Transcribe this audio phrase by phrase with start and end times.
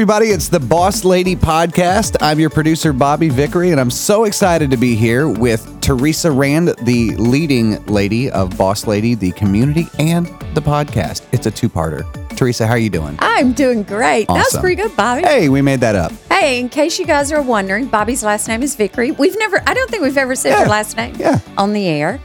[0.00, 2.16] Everybody, it's the Boss Lady Podcast.
[2.22, 6.68] I'm your producer, Bobby Vickery, and I'm so excited to be here with Teresa Rand,
[6.84, 11.26] the leading lady of Boss Lady, the community, and the podcast.
[11.32, 12.06] It's a two parter.
[12.34, 13.14] Teresa, how are you doing?
[13.18, 14.26] I'm doing great.
[14.28, 15.20] That was pretty good, Bobby.
[15.20, 16.12] Hey, we made that up.
[16.30, 19.10] Hey, in case you guys are wondering, Bobby's last name is Vickery.
[19.10, 20.60] We've never, I don't think we've ever said Yeah.
[20.60, 21.40] your last name Yeah.
[21.58, 22.20] on the air.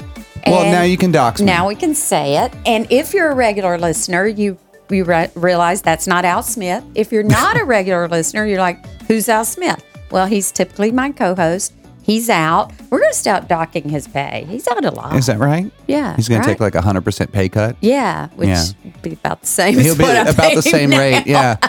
[0.47, 1.47] Well, And now you can dox me.
[1.47, 2.53] Now we can say it.
[2.65, 4.57] And if you're a regular listener, you
[4.91, 6.83] you re- realize that's not Al Smith.
[6.95, 9.83] If you're not a regular listener, you're like, who's Al Smith?
[10.11, 11.73] Well, he's typically my co-host.
[12.03, 12.71] He's out.
[12.91, 14.45] We're going to start docking his pay.
[14.47, 15.15] He's out a lot.
[15.15, 15.71] Is that right?
[15.87, 17.75] Yeah, He's going to take like a 100% pay cut.
[17.81, 18.63] yeah, which Yeah.
[18.83, 19.73] would be about the same.
[19.79, 20.99] He'll be about the same now.
[20.99, 21.25] rate.
[21.25, 21.57] Yeah.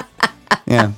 [0.66, 0.92] Yeah.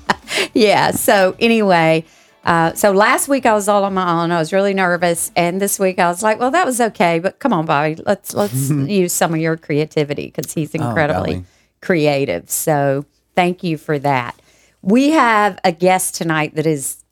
[0.54, 0.90] yeah.
[0.92, 2.04] So anyway,
[2.44, 4.30] uh, so last week I was all on my own.
[4.32, 7.38] I was really nervous, and this week I was like, "Well, that was okay." But
[7.38, 11.44] come on, Bobby, let's let's use some of your creativity because he's incredibly golly.
[11.80, 12.50] Creative.
[12.50, 14.34] So thank you for that.
[14.82, 17.02] We have a guest tonight that is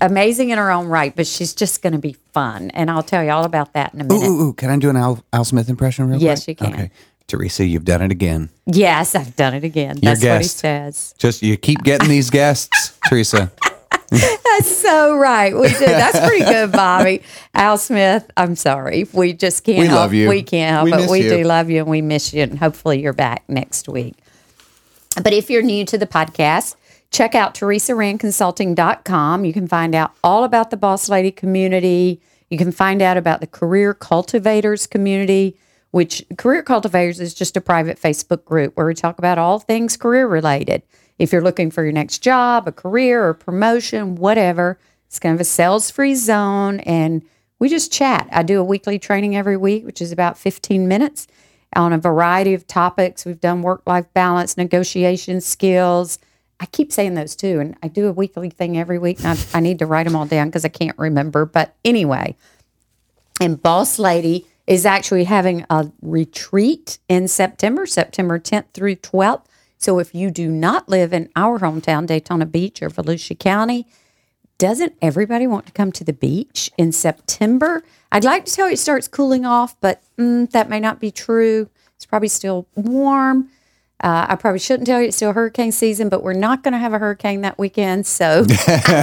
[0.00, 3.22] amazing in her own right, but she's just going to be fun, and I'll tell
[3.22, 4.26] you all about that in a minute.
[4.26, 4.52] ooh, ooh.
[4.52, 6.60] Can I do an Al, Al Smith impression real Yes, quick?
[6.60, 6.74] you can.
[6.74, 6.90] Okay.
[7.26, 8.48] Teresa, you've done it again.
[8.66, 9.98] Yes, I've done it again.
[10.00, 10.58] Your That's what he guest.
[10.58, 11.14] says.
[11.18, 13.52] Just you keep getting these guests, Teresa.
[14.10, 15.54] That's so right.
[15.54, 15.80] We did.
[15.88, 17.22] That's pretty good, Bobby.
[17.54, 19.06] Al Smith, I'm sorry.
[19.12, 19.98] We just can't We help.
[20.00, 20.28] love you.
[20.28, 21.10] We can't help We it.
[21.10, 21.28] We you.
[21.28, 22.42] do love you and we miss you.
[22.42, 24.14] And hopefully you're back next week.
[25.22, 26.76] But if you're new to the podcast,
[27.10, 29.44] check out teresarandconsulting.com.
[29.44, 32.20] You can find out all about the Boss Lady community.
[32.50, 35.56] You can find out about the Career Cultivators community,
[35.90, 39.96] which Career Cultivators is just a private Facebook group where we talk about all things
[39.96, 40.82] career related.
[41.18, 45.40] If you're looking for your next job, a career or promotion, whatever, it's kind of
[45.40, 46.80] a sales free zone.
[46.80, 47.22] And
[47.58, 48.28] we just chat.
[48.30, 51.26] I do a weekly training every week, which is about 15 minutes
[51.74, 53.24] on a variety of topics.
[53.24, 56.18] We've done work life balance, negotiation skills.
[56.60, 57.60] I keep saying those too.
[57.60, 59.24] And I do a weekly thing every week.
[59.24, 61.46] I, I need to write them all down because I can't remember.
[61.46, 62.36] But anyway,
[63.40, 69.44] and Boss Lady is actually having a retreat in September, September 10th through 12th.
[69.78, 73.86] So if you do not live in our hometown, Daytona Beach or Volusia County,
[74.58, 77.84] doesn't everybody want to come to the beach in September?
[78.10, 81.12] I'd like to tell you it starts cooling off, but mm, that may not be
[81.12, 81.70] true.
[81.94, 83.50] It's probably still warm.
[84.02, 86.78] Uh, I probably shouldn't tell you it's still hurricane season, but we're not going to
[86.78, 88.06] have a hurricane that weekend.
[88.06, 88.46] So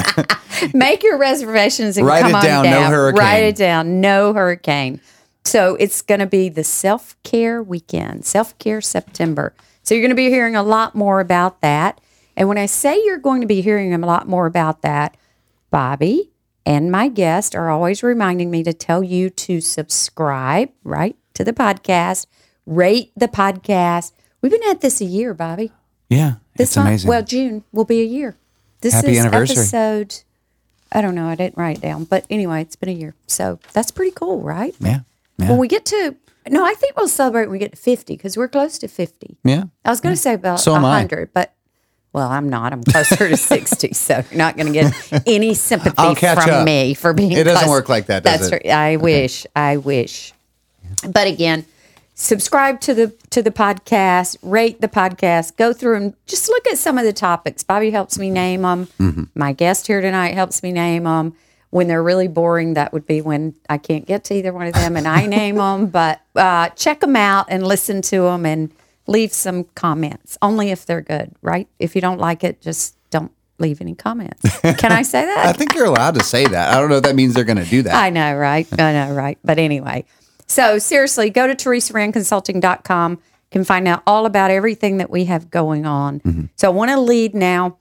[0.74, 3.20] make your reservations and Write come it on down, no hurricane.
[3.20, 4.02] Write it down.
[4.02, 5.02] No hurricane.
[5.44, 9.54] So it's going to be the self care weekend, self care September.
[9.86, 12.02] So you're going to be hearing a lot more about that.
[12.36, 15.16] And when I say you're going to be hearing a lot more about that,
[15.72, 16.32] Bobby
[16.66, 21.54] and my guest are always reminding me to tell you to subscribe, right, to the
[21.54, 22.26] podcast,
[22.66, 24.12] rate the podcast.
[24.42, 25.72] We've been at this a year, Bobby.
[26.10, 26.36] Yeah.
[26.58, 27.08] This it's month- amazing.
[27.10, 28.36] Well, June will be a year.
[28.82, 29.58] This Happy is anniversary.
[29.58, 30.24] episode.
[30.92, 31.28] I don't know.
[31.28, 34.42] I didn't write it down, but anyway, it's been a year, so that's pretty cool,
[34.42, 34.76] right?
[34.80, 35.02] yeah.
[35.38, 35.50] Yeah.
[35.50, 36.16] When we get to
[36.50, 39.38] no, I think we'll celebrate when we get to fifty because we're close to fifty.
[39.44, 39.66] yeah.
[39.84, 41.00] I was going to say about So am I.
[41.00, 41.54] hundred, but
[42.14, 42.72] well, I'm not.
[42.72, 46.66] I'm closer to sixty, so you're not going to get any sympathy from up.
[46.66, 47.32] me for being.
[47.34, 47.70] It doesn't close.
[47.70, 48.68] work like that, does That's it?
[48.68, 48.74] right.
[48.74, 49.46] I wish.
[49.56, 50.34] I wish.
[51.08, 51.66] But again,
[52.14, 56.78] subscribe to the to the podcast, rate the podcast, go through and just look at
[56.78, 57.64] some of the topics.
[57.64, 58.86] Bobby helps me name them.
[59.00, 59.24] Mm-hmm.
[59.36, 61.36] My guest here tonight helps me name them.
[61.72, 64.74] When they're really boring, that would be when I can't get to either one of
[64.74, 65.88] them and I name them.
[65.88, 68.72] But uh, check them out and listen to them and
[69.08, 70.38] leave some comments.
[70.42, 71.68] Only if they're good, right?
[71.80, 74.42] If you don't like it, just don't leave any comments.
[74.62, 75.46] Can I say that?
[75.48, 76.74] I think you're allowed to say that.
[76.74, 77.96] I don't know if that means they're going to do that.
[77.96, 78.68] I know, right?
[78.80, 79.38] I know, right?
[79.44, 80.06] But anyway,
[80.48, 83.12] so seriously, go to teresarandconsulting.com.
[83.12, 83.18] You
[83.52, 86.50] can find out all about everything that we have going on.
[86.56, 87.78] So I want to lead now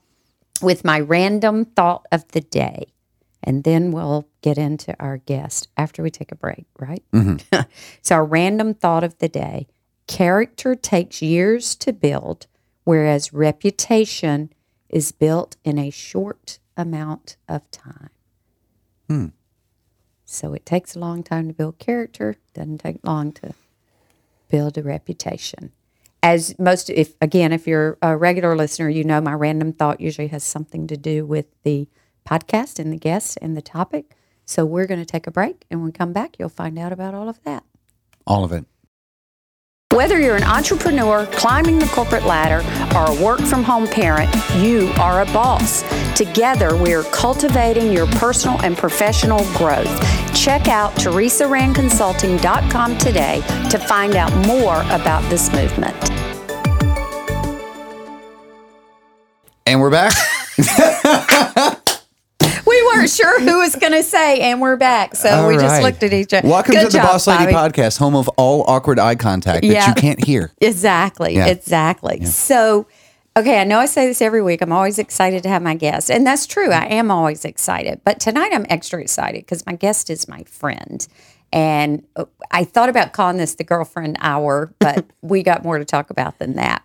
[0.61, 2.87] with my random thought of the day.
[3.43, 7.03] And then we'll get into our guest after we take a break, right?
[8.01, 9.67] so, our random thought of the day
[10.07, 12.47] character takes years to build,
[12.83, 14.51] whereas reputation
[14.89, 18.09] is built in a short amount of time.
[19.07, 19.27] Hmm.
[20.25, 23.53] So it takes a long time to build character, doesn't take long to
[24.49, 25.71] build a reputation.
[26.23, 30.27] As most if again, if you're a regular listener, you know my random thought usually
[30.29, 31.87] has something to do with the
[32.25, 34.15] podcast and the guests and the topic.
[34.45, 36.91] So we're going to take a break and when we come back, you'll find out
[36.91, 37.63] about all of that.
[38.27, 38.65] All of it.
[39.95, 42.61] Whether you're an entrepreneur climbing the corporate ladder
[42.97, 45.83] or a work from home parent, you are a boss.
[46.17, 49.87] Together, we are cultivating your personal and professional growth.
[50.35, 55.95] Check out teresarandconsulting.com today to find out more about this movement.
[59.65, 60.13] And we're back.
[63.15, 65.15] Sure who was going to say, and we're back.
[65.15, 65.83] So All we just right.
[65.83, 66.47] looked at each other.
[66.47, 67.73] Welcome Good to the job, Boss Lady Bobby.
[67.73, 69.87] podcast, home of all awkward eye contact that Yeah.
[69.87, 70.51] you can't hear.
[70.61, 71.35] Exactly.
[71.35, 71.45] Yeah.
[71.47, 72.25] Exactly.
[72.25, 72.87] So,
[73.37, 74.61] okay, I know I say this every week.
[74.61, 76.11] I'm always excited to have my guest.
[76.11, 76.71] And that's true.
[76.71, 78.01] I am always excited.
[78.03, 81.07] But tonight I'm extra excited because my guest is my friend.
[81.53, 85.85] And uh, I thought about calling this the girlfriend hour, but we got more to
[85.85, 86.83] talk about than that.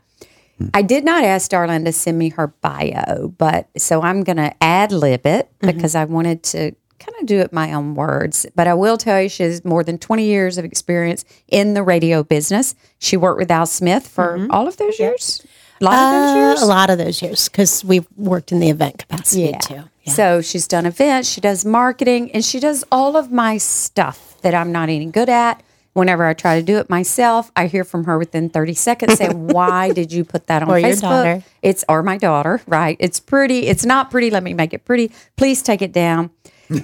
[0.60, 0.70] Mm.
[0.74, 4.52] I did not ask Darlynn to send me her bio, but so I'm going to
[4.62, 5.66] ad lib it mm-hmm.
[5.74, 8.46] because I wanted to kind of do it my own words.
[8.54, 11.82] But I will tell you, she has more than 20 years of experience in the
[11.82, 12.74] radio business.
[12.98, 14.50] She worked with Al Smith for mm-hmm.
[14.50, 15.44] all of those years.
[15.80, 16.62] A lot of those Uh, years.
[16.62, 19.58] a lot of those years because we've worked in the event capacity Yeah.
[19.58, 19.82] too.
[20.02, 20.12] Yeah.
[20.12, 24.54] So she's done events, she does marketing, and she does all of my stuff that
[24.54, 25.62] I'm not any good at.
[25.92, 29.48] Whenever I try to do it myself, I hear from her within 30 seconds saying,
[29.48, 31.00] Why did you put that on Or Facebook?
[31.00, 31.44] daughter.
[31.62, 32.96] It's or my daughter, right?
[33.00, 33.66] It's pretty.
[33.66, 34.30] It's not pretty.
[34.30, 35.10] Let me make it pretty.
[35.36, 36.30] Please take it down.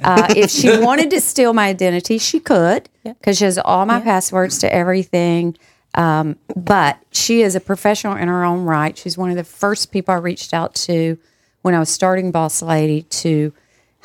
[0.03, 4.01] Uh, if she wanted to steal my identity, she could because she has all my
[4.01, 5.57] passwords to everything.
[5.95, 8.99] Um, but she is a professional in her own right.
[8.99, 11.17] She's one of the first people I reached out to
[11.63, 13.53] when I was starting Boss Lady to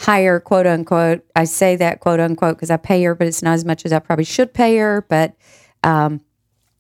[0.02, 1.24] hire, quote unquote.
[1.36, 3.94] I say that quote unquote because I pay her, but it's not as much as
[3.94, 5.06] I probably should pay her.
[5.08, 5.34] But
[5.84, 6.22] um,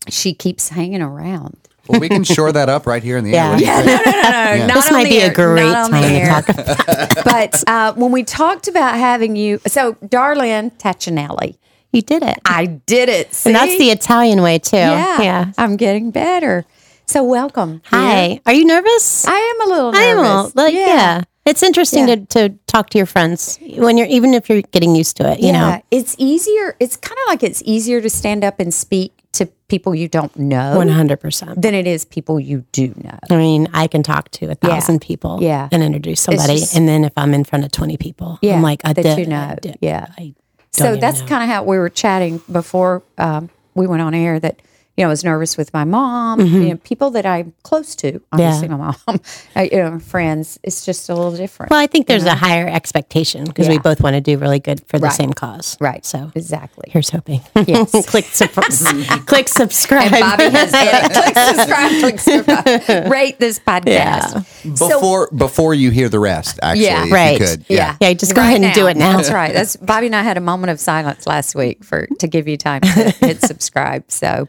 [0.09, 1.57] she keeps hanging around.
[1.87, 3.51] Well, we can shore that up right here in the Yeah.
[3.53, 3.57] air.
[3.57, 4.15] What do you think?
[4.15, 7.15] No, not This on might the be a air, great not time to talk about.
[7.25, 11.57] but uh, when we talked about having you, so Darlynn Tacinelli,
[11.91, 13.45] You did it, I did it.
[13.45, 14.77] and that's the Italian way too.
[14.77, 15.51] yeah, yeah.
[15.57, 16.65] I'm getting better.
[17.07, 17.81] So welcome.
[17.85, 19.25] Hi, are you nervous?
[19.27, 20.17] I am a little I am.
[20.17, 20.53] nervous.
[20.53, 21.21] a- Like, yeah.
[21.45, 22.15] It's interesting Yeah.
[22.17, 25.39] to, to talk to your friends when you're even if you're getting used to it.
[25.39, 25.59] You know.
[25.67, 26.75] yeah, know, it's easier.
[26.79, 30.35] It's kind of like it's easier to stand up and speak to people you don't
[30.37, 31.61] know one hundred percent.
[31.61, 33.17] than it is people you do know.
[33.29, 35.69] I mean, I can talk to a thousand people, Yeah.
[35.71, 38.61] and introduce somebody, just- and then if I'm in front of twenty people, Yeah, I'm
[38.61, 39.39] like, I that did, you know.
[39.51, 40.07] I did- Yeah.
[40.17, 40.33] I
[40.73, 44.39] So that's kind of how we were chatting before um, we went on air.
[44.39, 44.61] That
[44.97, 46.39] you know, I was nervous with my mom.
[46.39, 46.61] Mm-hmm.
[46.61, 48.21] You know, people that I'm close to.
[48.31, 48.95] Obviously, my mom.
[49.55, 50.59] uh, you know, friends.
[50.63, 51.69] It's just a little different.
[51.71, 54.85] Well, I think there's a higher expectation because we both want to do really good
[54.87, 55.13] for the Right.
[55.13, 56.05] same cause, right.
[56.05, 56.89] So exactly.
[56.91, 57.41] here's hoping.
[57.67, 57.91] Yes.
[58.09, 58.51] click, sup-
[59.25, 60.11] click subscribe.
[60.11, 61.13] Bobby has it.
[61.13, 61.99] Click subscribe.
[62.01, 63.11] Click subscribe.
[63.11, 64.45] Rate this podcast.
[64.77, 67.05] So- Before before you hear the rest, actually, Yeah.
[67.05, 67.39] if Right.
[67.39, 67.65] you could.
[67.69, 67.95] Yeah.
[68.01, 69.17] Yeah, just go ahead and do it now.
[69.17, 69.53] That's right.
[69.53, 72.57] That's Bobby and I had a moment of silence last week for to give you
[72.57, 74.03] time to hit subscribe.
[74.09, 74.47] So,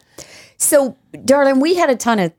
[0.63, 2.33] so Darlynn, we had a ton of.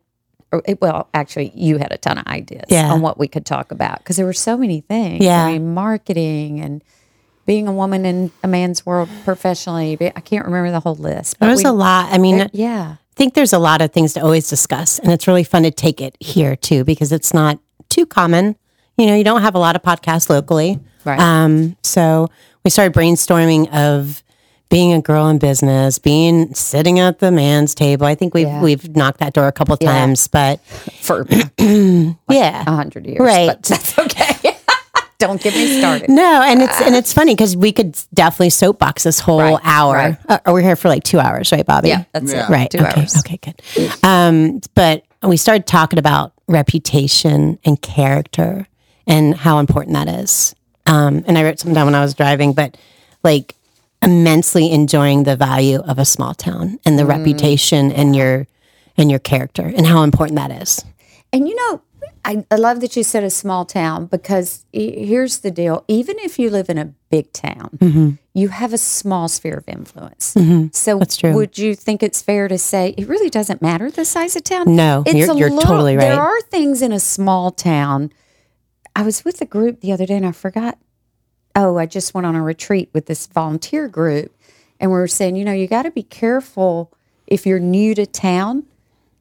[0.53, 2.93] or, Well, actually, you had a ton of ideas Yeah.
[2.93, 5.23] on what we could talk about because there were so many things.
[5.25, 5.45] Yeah.
[5.45, 6.83] I mean, marketing and
[7.47, 9.99] being a woman in a man's world professionally.
[10.00, 11.38] I can't remember the whole list.
[11.38, 12.12] but There's we- a lot.
[12.12, 12.97] I mean, I Yeah.
[12.97, 15.71] I think there's a lot of things to always discuss, and it's really fun to
[15.71, 18.57] take it here too because it's not too common.
[18.99, 21.21] You know, you don't have a lot of podcasts locally, Right.
[21.21, 22.28] Um, so
[22.64, 24.24] we started brainstorming of
[24.71, 28.06] being a girl in business, being sitting at the man's table.
[28.06, 28.61] I think we've Yeah.
[28.62, 30.61] we've knocked that door a couple times, but
[31.00, 31.26] For
[31.59, 33.21] yeah, a hundred years.
[33.21, 33.47] Right.
[33.49, 34.56] But that's okay.
[35.18, 36.11] Don't get me started.
[36.11, 39.94] No, and it's and it's funny because we could definitely soapbox this whole Right, hour.
[39.94, 40.16] right.
[40.28, 41.88] Uh, we're here for like two hours, right, Bobby?
[41.88, 42.47] Yeah, that's Yeah.
[42.47, 42.50] it.
[42.50, 42.71] right.
[42.71, 43.16] Two okay, hours.
[43.18, 43.92] okay, good.
[44.02, 48.66] Um, but we started talking about reputation and character
[49.06, 50.54] and how important that is.
[50.87, 52.76] Um, and I wrote something down when I was driving, but
[53.23, 53.54] like
[54.04, 57.08] immensely enjoying the value of a small town and the Mm.
[57.08, 58.46] reputation and your
[58.96, 60.84] and your character and how important that is.
[61.32, 61.80] And you know,
[62.25, 66.16] I, I love that you said a small town because i- here's the deal: even
[66.20, 70.34] if you live in a big town, you have a small sphere of influence.
[70.73, 71.32] So That's true.
[71.34, 74.75] Would you think it's fair to say it really doesn't matter the size of town?
[74.76, 76.08] No, it's you're- a you're totally right.
[76.08, 78.11] There are things in a small town.
[78.96, 80.78] I was with a group the other day and I forgot.
[81.56, 84.34] Oh, I just went on a retreat with this volunteer group,
[84.80, 86.90] and we were saying, you know, you got to be careful
[87.26, 88.64] if you're new to town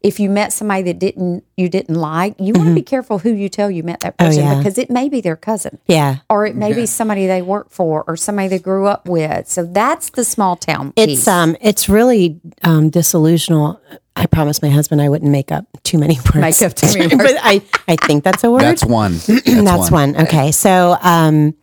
[0.02, 3.32] if you met somebody that didn't you didn't like, you want to be careful who
[3.34, 4.48] you tell you met that person Mm-hmm.
[4.50, 4.58] Oh, yeah.
[4.58, 6.18] because it may be their cousin Yeah.
[6.30, 9.48] or it may be somebody they work for or somebody they grew up with.
[9.48, 11.20] So that's the small town piece.
[11.20, 13.80] It's um it's really um disillusional.
[14.18, 16.36] I promised my husband I wouldn't make up too many words.
[16.36, 17.32] Make up too many words.
[17.32, 18.62] but I, I think that's a word.
[18.64, 19.14] That's one.
[19.28, 20.18] That's, That's one.
[20.18, 20.52] Okay.
[20.52, 21.56] So, um,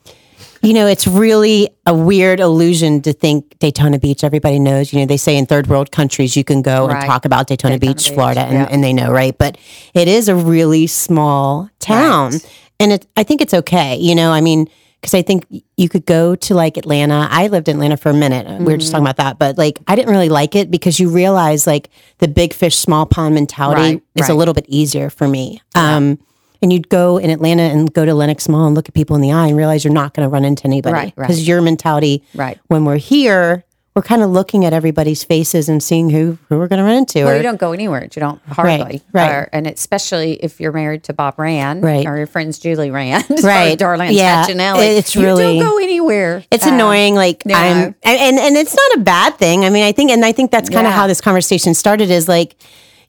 [0.62, 4.93] you know, it's really a weird illusion to think Daytona Beach, everybody knows.
[4.93, 6.97] You know, they say in third world countries, you can go Right.
[6.99, 8.69] and talk about Daytona, Daytona Beach, Beach, Florida, and, yeah.
[8.71, 9.37] and they know, right?
[9.37, 9.57] But
[9.95, 12.33] it is a really small town.
[12.33, 12.47] Right.
[12.79, 13.97] And it, I think it's okay.
[13.97, 14.69] You know, I mean,
[15.00, 15.47] because I think
[15.79, 17.26] you could go to like Atlanta.
[17.31, 18.47] I lived in Atlanta for a minute.
[18.47, 18.81] We were Mm-hmm.
[18.81, 21.88] just talking about that, but like I didn't really like it because you realize like
[22.19, 25.62] the big fish, small pond mentality Right, is a little bit easier for me.
[25.75, 26.19] Um,
[26.62, 29.23] and you'd go in Atlanta and go to Lenox Mall and look at people in
[29.23, 31.26] the eye and realize you're not going to run into anybody Right, right.
[31.26, 32.23] because your mentality.
[32.35, 32.59] Right.
[32.69, 33.64] When we're here,
[33.97, 36.95] we're kind of looking at everybody's faces and seeing who who we're going to run
[36.97, 37.25] into.
[37.25, 38.05] Well, or- you don't go anywhere.
[38.05, 39.02] You don't hardly.
[39.12, 39.31] right.
[39.33, 42.07] Or- and especially if you're married to Bob Rand Right.
[42.07, 43.73] or your friend's Julie Rand Right.
[43.83, 44.47] or Darlynn Yeah.
[44.49, 46.45] It's you don't go anywhere.
[46.52, 47.17] It's Um, annoying.
[47.17, 47.55] Like no.
[47.55, 49.64] I'm, and, and it's not a bad thing.
[49.64, 50.97] I mean, I think, and I think that's kind of Yeah.
[50.97, 52.11] how this conversation started.
[52.11, 52.55] Is like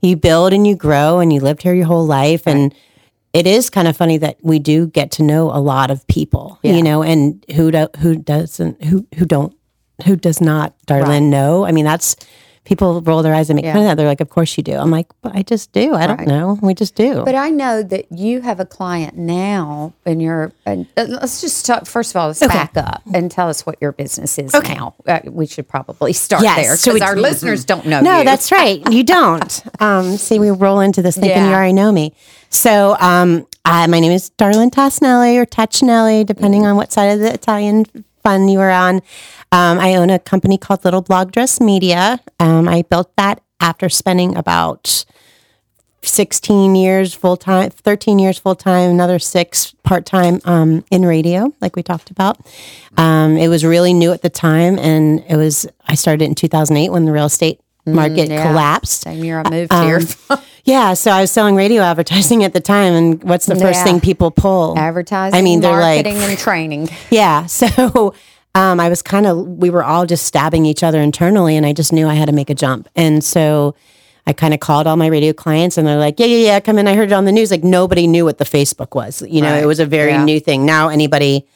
[0.02, 2.74] you build and you grow, and you lived here your whole life, and
[3.34, 6.60] it is kind of funny that we do get to know a lot of people,
[6.64, 6.74] Yeah.
[6.74, 9.56] you know, and who do, who doesn't, who who don't,
[10.06, 11.20] who does not, Darlynn, Right.
[11.24, 11.66] know.
[11.66, 12.16] I mean, that's
[12.64, 13.74] people roll their eyes and make Yeah.
[13.74, 13.98] fun of that.
[13.98, 15.96] They're like, "Of course you do." I'm like, "But I just do.
[15.96, 16.60] I don't know.
[16.62, 20.52] We just do." But I know that you have a client now, and you're.
[20.66, 21.88] And uh, let's just talk.
[21.88, 24.94] First of all, let's back up and tell us what your business is now.
[25.08, 28.00] Uh, we should probably start Yes, there so because we- our listeners don't know.
[28.02, 28.26] No, you.
[28.26, 28.80] that's right.
[28.92, 29.64] You don't.
[29.80, 32.14] Um, see, we roll into this thinking you already know me.
[32.54, 37.34] So, um, my name is Darlynn Tasnelli or Tachinelli, depending on what side of the
[37.34, 37.86] Italian
[38.24, 38.98] fun you are on.
[39.54, 42.20] Um, I own a company called Little Blog Dress Media.
[42.42, 45.06] Um, I built that after spending about
[46.02, 51.54] 16 years full time, 13 years full time, another six part time um, in radio,
[51.62, 52.38] like we talked about.
[52.98, 56.90] Um, it was really new at the time, and it was I started in 2008
[56.90, 58.48] when the real estate market mm, yeah.
[58.48, 59.02] collapsed.
[59.02, 60.00] Same year I moved um, here.
[60.30, 63.80] Um, yeah, so I was selling radio advertising at the time, and what's the first
[63.80, 63.84] Yeah.
[63.84, 64.78] thing people pull?
[64.78, 66.90] Advertising, I mean, they're like, marketing, and training.
[67.10, 67.46] yeah.
[67.48, 68.14] So
[68.54, 71.74] um, I was kind of, we were all just stabbing each other internally, and I
[71.74, 72.90] just knew I had to make a jump.
[72.96, 73.76] And so
[74.28, 76.78] I kind of called all my radio clients, and they're like, yeah, yeah, yeah, come
[76.78, 76.88] in.
[76.88, 77.50] I heard it on the news.
[77.50, 79.22] Like nobody knew what the Facebook was.
[79.22, 79.64] You know, Right.
[79.64, 80.24] it was a very Yeah.
[80.26, 80.66] new thing.
[80.66, 81.48] Now anybody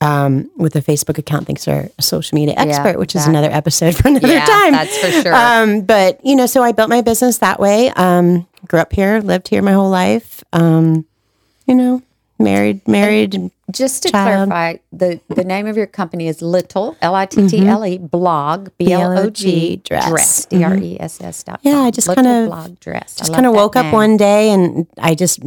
[0.00, 3.94] um, with a Facebook account thinks they're a social media expert, which is another episode
[3.96, 4.72] for another Yeah, time.
[4.72, 5.34] that's for sure.
[5.34, 7.90] Um, but you know, so I built my business that way.
[7.90, 10.42] Um, grew up here, lived here my whole life.
[10.52, 11.04] Um,
[11.66, 12.02] you know,
[12.38, 14.48] married, married, and Just to child.
[14.48, 17.98] clarify, the, the name of your company is Little L I T T L E
[17.98, 19.94] blog B L O G Mm-hmm.
[20.10, 20.46] dress.
[20.46, 20.58] Mm-hmm.
[20.58, 21.60] D R E S S dot.
[21.62, 23.16] Yeah, I just kind of- blog dress.
[23.18, 25.40] I just kind of woke up one day and I just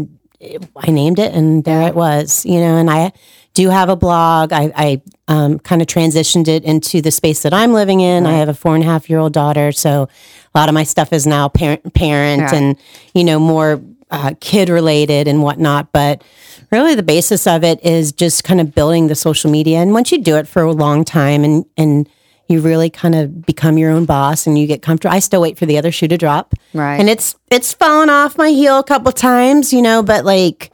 [0.78, 3.12] I named it and there it was, you know, and I
[3.54, 4.52] do have a blog.
[4.52, 8.26] I, I um, kind of transitioned it into the space that I'm living in.
[8.26, 10.10] I have a four and a half year old daughter, so
[10.56, 12.54] a lot of my stuff is now parent parent Right.
[12.54, 12.78] and
[13.14, 13.82] you know more
[14.12, 15.92] uh, kid related and whatnot.
[15.92, 16.24] But
[16.72, 19.78] really, the basis of it is just kind of building the social media.
[19.78, 22.10] And once you do it for a long time and and
[22.50, 25.16] you really kind of become your own boss and you get comfortable.
[25.16, 26.54] I still wait for the other shoe to drop.
[26.74, 27.00] Right.
[27.00, 30.70] And it's it's fallen off my heel a couple times, you know, but like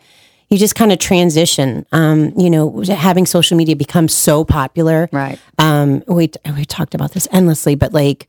[0.49, 1.85] you just kind of transition.
[1.91, 5.09] Um, you know, having social media become so popular.
[5.11, 5.39] Right.
[5.57, 8.27] Um, we we talked about this endlessly, but like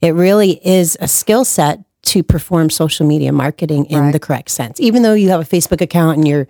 [0.00, 4.12] it really is a skill set to perform social media marketing in Right.
[4.12, 4.80] the correct sense.
[4.80, 6.48] Even though you have a Facebook account and your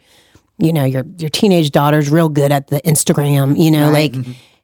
[0.59, 4.15] you know, your your teenage daughter's real good at the Instagram, you know, like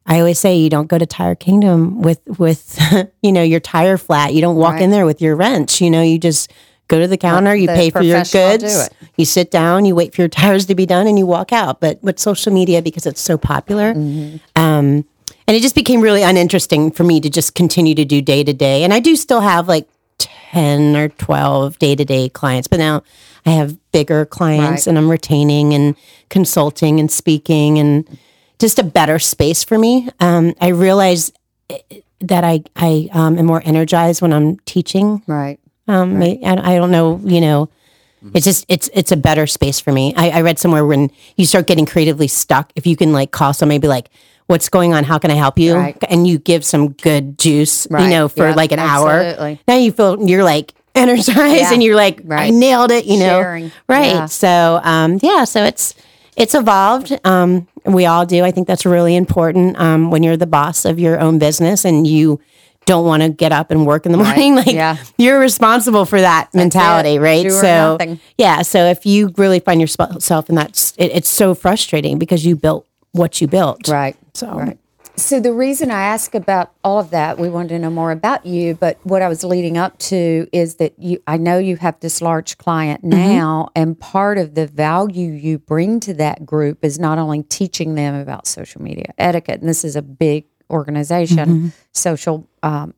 [0.06, 2.78] I always say you don't go to Tire Kingdom with with
[3.22, 4.32] you know, your tire flat.
[4.34, 4.82] You don't walk Right.
[4.82, 6.50] in there with your wrench, you know, you just
[6.88, 10.14] go to the counter, you the pay for your goods, you sit down, you wait
[10.14, 11.80] for your tires to be done and you walk out.
[11.80, 14.36] But with social media because it's so popular, Mm-hmm.
[14.60, 15.04] um
[15.46, 18.52] and it just became really uninteresting for me to just continue to do day to
[18.52, 18.84] day.
[18.84, 23.02] And I do still have like 10 or 12 day to day clients, but now
[23.46, 24.86] I have bigger clients Right.
[24.88, 25.94] and I'm retaining and
[26.28, 28.06] consulting and speaking and
[28.58, 30.08] just a better space for me.
[30.20, 31.32] Um, I realize
[31.70, 31.78] eh,
[32.20, 35.22] that I, I um, am more energized when I'm teaching.
[35.26, 35.58] Right.
[35.88, 37.70] Um, I, I don't know, you know,
[38.34, 40.12] it's just, it's, it's a better space for me.
[40.16, 43.52] I, I read somewhere when you start getting creatively stuck, if you can like call
[43.54, 44.10] somebody, be like,
[44.46, 45.04] what's going on?
[45.04, 45.74] How can I help you?
[45.74, 45.96] Right.
[46.08, 49.58] And you give some good juice, you know, for like an hour.
[49.68, 51.72] Now you feel you're like energized Yeah.
[51.72, 53.40] and you're like, I nailed it, you know?
[53.40, 53.72] Sharing.
[53.88, 54.14] Right.
[54.14, 54.26] Yeah.
[54.26, 55.94] So, um, yeah, so it's,
[56.36, 57.16] it's evolved.
[57.24, 58.42] Um, we all do.
[58.44, 59.78] I think that's really important.
[59.78, 62.40] Um, when you're the boss of your own business and you
[62.88, 64.96] don't want to get up and work in the morning, like Yeah.
[65.16, 67.20] you're responsible for that mentality, it.
[67.20, 67.42] right?
[67.44, 67.98] Do so,
[68.36, 68.62] yeah.
[68.62, 72.86] So if you really find yourself in that, it, it's so frustrating because you built
[73.12, 73.86] what you built.
[73.88, 74.16] Right.
[74.34, 74.78] So, Right.
[75.16, 78.46] So the reason I ask about all of that, we wanted to know more about
[78.46, 81.98] you, but what I was leading up to is that you I know you have
[81.98, 83.10] this large client Mm-hmm.
[83.18, 87.96] now and part of the value you bring to that group is not only teaching
[87.96, 91.68] them about social media etiquette, and this is a big organization, Mm-hmm.
[91.92, 92.94] social um,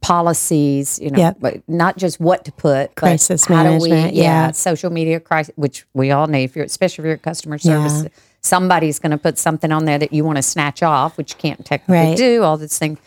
[0.00, 1.36] policies, you know, Yep.
[1.40, 4.50] but not just what to put, but Crisis do we, management, yeah, yeah.
[4.50, 8.02] social media crisis, which we all need, if you're, especially if you're a customer service,
[8.02, 8.08] Yeah.
[8.40, 11.38] somebody's going to put something on there that you want to snatch off, which you
[11.38, 12.16] can't technically Right.
[12.16, 12.98] do, all these things.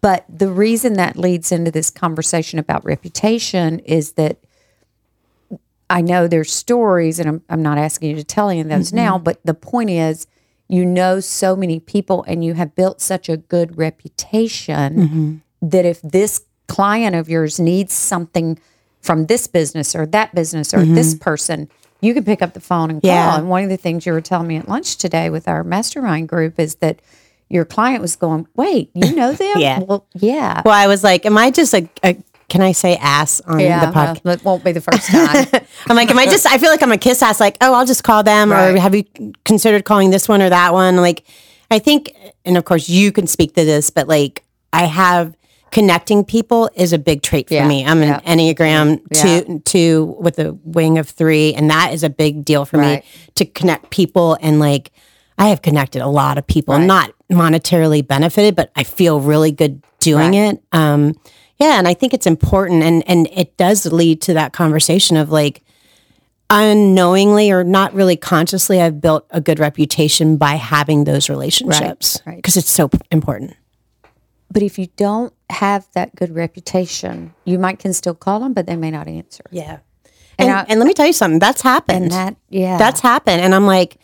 [0.00, 4.38] But the reason that leads into this conversation about reputation is that
[5.88, 8.92] I know there's stories, and I'm, I'm not asking you to tell any of those
[8.92, 10.26] now, but the point is,
[10.70, 15.36] you know so many people and you have built such a good reputation mm-hmm.
[15.68, 18.58] that if this client of yours needs something
[19.00, 21.24] from this business or that business or this mm-hmm.
[21.24, 21.68] person,
[22.00, 23.10] you can pick up the phone and call.
[23.10, 23.36] Yeah.
[23.36, 26.28] And one of the things you were telling me at lunch today with our mastermind
[26.28, 27.00] group is that
[27.48, 29.54] your client was going, Wait, you know them?
[29.58, 29.80] Yeah.
[29.80, 30.62] Well, yeah.
[30.64, 32.16] Well, I was like, am I just a, a
[32.50, 33.86] can I say ass on yeah.
[33.86, 34.22] the podcast?
[34.24, 35.46] well, it won't be the first time.
[35.88, 36.46] I'm like, am I just?
[36.46, 37.40] I feel like I'm a kiss ass.
[37.40, 38.74] Like, oh, I'll just call them, Right.
[38.74, 39.04] or have you
[39.44, 40.96] considered calling this one or that one?
[40.96, 41.24] Like,
[41.70, 42.12] I think,
[42.44, 45.34] and of course, you can speak to this, but like, I have
[45.70, 47.66] connecting people is a big trait for Yeah.
[47.68, 47.86] me.
[47.86, 48.20] I'm an.
[48.22, 49.22] Enneagram Yeah.
[49.40, 53.04] two, two with a wing of three, and that is a big deal for Right.
[53.04, 54.90] me to connect people and like.
[55.38, 56.84] I have connected a lot of people, Right.
[56.84, 60.52] not monetarily benefited, but I feel really good doing Right.
[60.52, 60.62] it.
[60.72, 61.14] Um,
[61.60, 65.30] yeah, and I think it's important, and and it does lead to that conversation of
[65.30, 65.62] like,
[66.48, 72.36] unknowingly or not really consciously, I've built a good reputation by having those relationships right.
[72.36, 73.54] because it's so important.
[74.50, 78.66] But if you don't have that good reputation, you might can still call them, but
[78.66, 79.44] they may not answer.
[79.52, 79.78] Yeah.
[80.38, 82.04] And And, I- and let me tell you something, that's happened.
[82.04, 83.42] And that, yeah, That's happened.
[83.42, 83.98] And I'm like,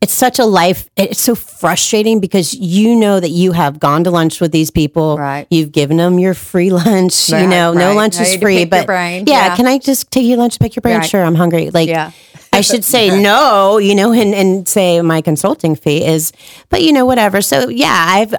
[0.00, 0.88] it's such a life.
[0.96, 5.18] It's so frustrating because you know that you have gone to lunch with these people.
[5.18, 5.46] Right.
[5.50, 7.30] You've given them your free lunch.
[7.30, 8.64] Right, you know, no lunch is you free.
[8.64, 8.86] but.
[8.88, 9.56] Yeah, Yeah.
[9.56, 10.98] Can I just take your lunch pick your brain?
[10.98, 11.08] Right.
[11.08, 11.22] Sure.
[11.22, 11.70] I'm hungry.
[11.70, 12.12] Like, Yeah.
[12.52, 16.32] I should say no, you know, and, and say my consulting fee is,
[16.70, 17.42] but you know, whatever.
[17.42, 18.34] So yeah, I've,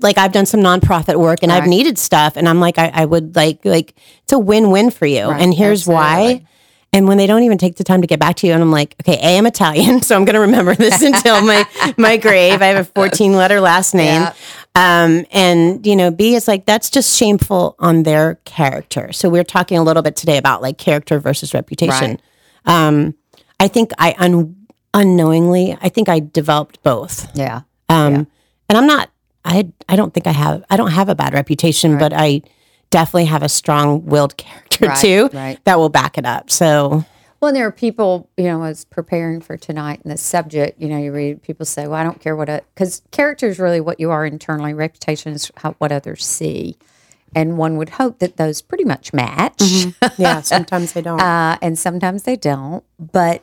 [0.00, 3.04] like I've done some nonprofit work and I've needed stuff and I'm like, I, I
[3.04, 5.26] would like, like it's a win-win for you.
[5.26, 6.44] Right, And here's why.
[6.94, 8.70] And when they don't even take the time to get back to you, and I'm
[8.70, 11.64] like, okay, A, I'm Italian, so I'm going to remember this until my
[11.96, 12.60] my grave.
[12.60, 14.34] I have a 14 letter last name, Yeah.
[14.74, 19.10] um, and you know, B is like that's just shameful on their character.
[19.12, 22.20] So we're talking a little bit today about like character versus reputation.
[22.66, 23.14] Um,
[23.58, 24.56] I think I un-
[24.92, 27.26] unknowingly, I think I developed both.
[27.34, 28.26] yeah, Um,
[28.68, 29.08] and I'm not,
[29.44, 32.42] I, I don't think I have, I don't have a bad reputation, but I
[32.92, 35.64] definitely have a strong willed character Right, too right.
[35.64, 36.50] that will back it up.
[36.50, 37.04] So
[37.40, 40.88] Well, and there are people, you know, as preparing for tonight and the subject, you
[40.88, 43.98] know, you read people say, well, I don't care what, because character is really what
[43.98, 44.74] you are internally.
[44.74, 46.76] Reputation is how, what others see.
[47.34, 49.60] And one would hope that those pretty much match.
[50.18, 51.18] yeah, sometimes they don't.
[51.20, 52.84] Uh, and sometimes they don't.
[53.00, 53.42] But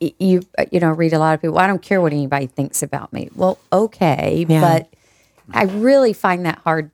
[0.00, 2.82] you, uh, you know, read a lot of people, I don't care what anybody thinks
[2.82, 3.30] about me.
[3.34, 4.44] Well, okay.
[4.48, 4.60] Yeah.
[4.60, 4.92] But
[5.52, 6.90] I really find that hard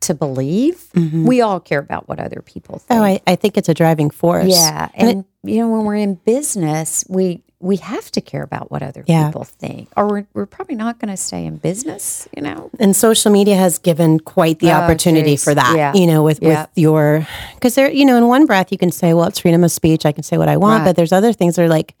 [0.00, 0.88] to believe.
[0.94, 1.26] Mm-hmm.
[1.26, 3.00] We all care about what other people oh, think.
[3.00, 4.48] oh, I, I think it's a driving force.
[4.48, 8.82] Yeah, and, you know when we're in business, we we have to care about what
[8.82, 9.28] other Yeah.
[9.28, 12.28] people think, or we're, we're probably not going to stay in business.
[12.36, 15.44] You know, and social media has given quite the Oh, opportunity geez.
[15.44, 15.74] for that.
[15.76, 15.94] Yeah.
[15.94, 16.48] You know, with Yeah.
[16.62, 19.64] with your because there, you know, in one breath you can say, well, it's freedom
[19.64, 20.04] of speech.
[20.04, 20.88] I can say what I want, Right.
[20.90, 21.94] but there's other things that are like,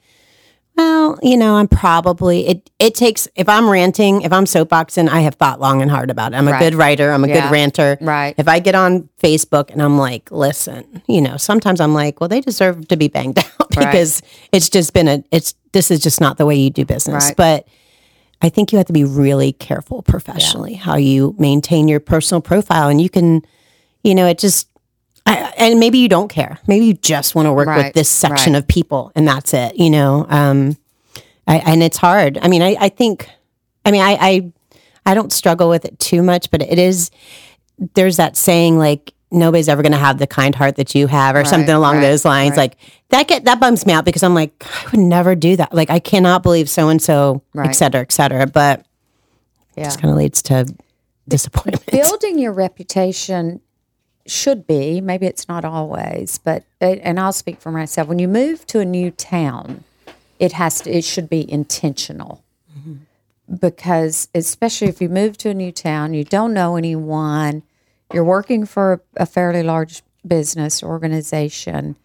[0.76, 2.70] well, you know, I'm probably it.
[2.78, 6.32] It takes if I'm ranting, if I'm soapboxing, I have thought long and hard about
[6.32, 6.36] it.
[6.36, 6.60] I'm a Right.
[6.60, 7.10] good writer.
[7.12, 7.42] I'm a Yeah.
[7.42, 7.96] good ranter.
[8.00, 8.34] Right.
[8.36, 12.28] If I get on Facebook and I'm like, listen, you know, sometimes I'm like, well,
[12.28, 13.86] they deserve to be banged out Right.
[13.86, 14.20] because
[14.52, 15.24] it's just been a.
[15.30, 17.36] It's this is just not the way you do business, Right.
[17.36, 17.66] but.
[18.42, 22.88] I think you have to be really careful professionally how you maintain your personal profile,
[22.90, 23.40] and you can,
[24.04, 24.68] you know, it just,
[25.26, 26.58] I, and maybe you don't care.
[26.68, 28.60] Maybe you just want to work with this section right.
[28.60, 29.76] of people, and that's it.
[29.76, 30.76] You know, um,
[31.46, 32.38] I, and it's hard.
[32.40, 33.28] I mean, I, I think,
[33.84, 34.52] I mean, I, I,
[35.04, 37.10] I don't struggle with it too much, but it is.
[37.94, 41.34] There's that saying like nobody's ever going to have the kind heart that you have,
[41.34, 42.52] or something along right, those lines.
[42.52, 42.70] right.
[42.70, 42.76] Like
[43.10, 45.74] that get that bums me out because I'm like, I would never do that.
[45.74, 47.74] Like I cannot believe so and so, et Right.
[47.76, 48.46] cetera, et cetera.
[48.46, 48.86] But
[49.76, 49.90] yeah.
[49.96, 50.72] kind of leads to
[51.28, 51.86] disappointment.
[51.86, 53.60] Building your reputation
[54.30, 58.08] should be maybe it's not always, but and I'll speak for myself.
[58.08, 59.84] When you move to a new town,
[60.38, 62.42] it has to it should be intentional
[62.78, 63.54] mm-hmm.
[63.54, 67.62] because especially if you move to a new town, you don't know anyone,
[68.12, 71.96] you're working for a, a fairly large business organization,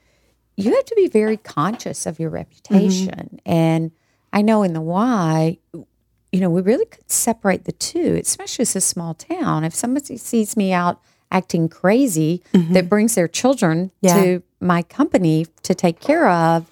[0.55, 3.09] you have to be very conscious of your reputation.
[3.33, 3.51] Mm-hmm.
[3.51, 3.91] And
[4.33, 8.75] I know in the Y, you know, we really could separate the two, especially as
[8.75, 9.63] a small town.
[9.63, 12.73] If somebody sees me out acting crazy mm-hmm.
[12.73, 14.21] that brings their children Yeah.
[14.21, 16.69] to my company to take care of,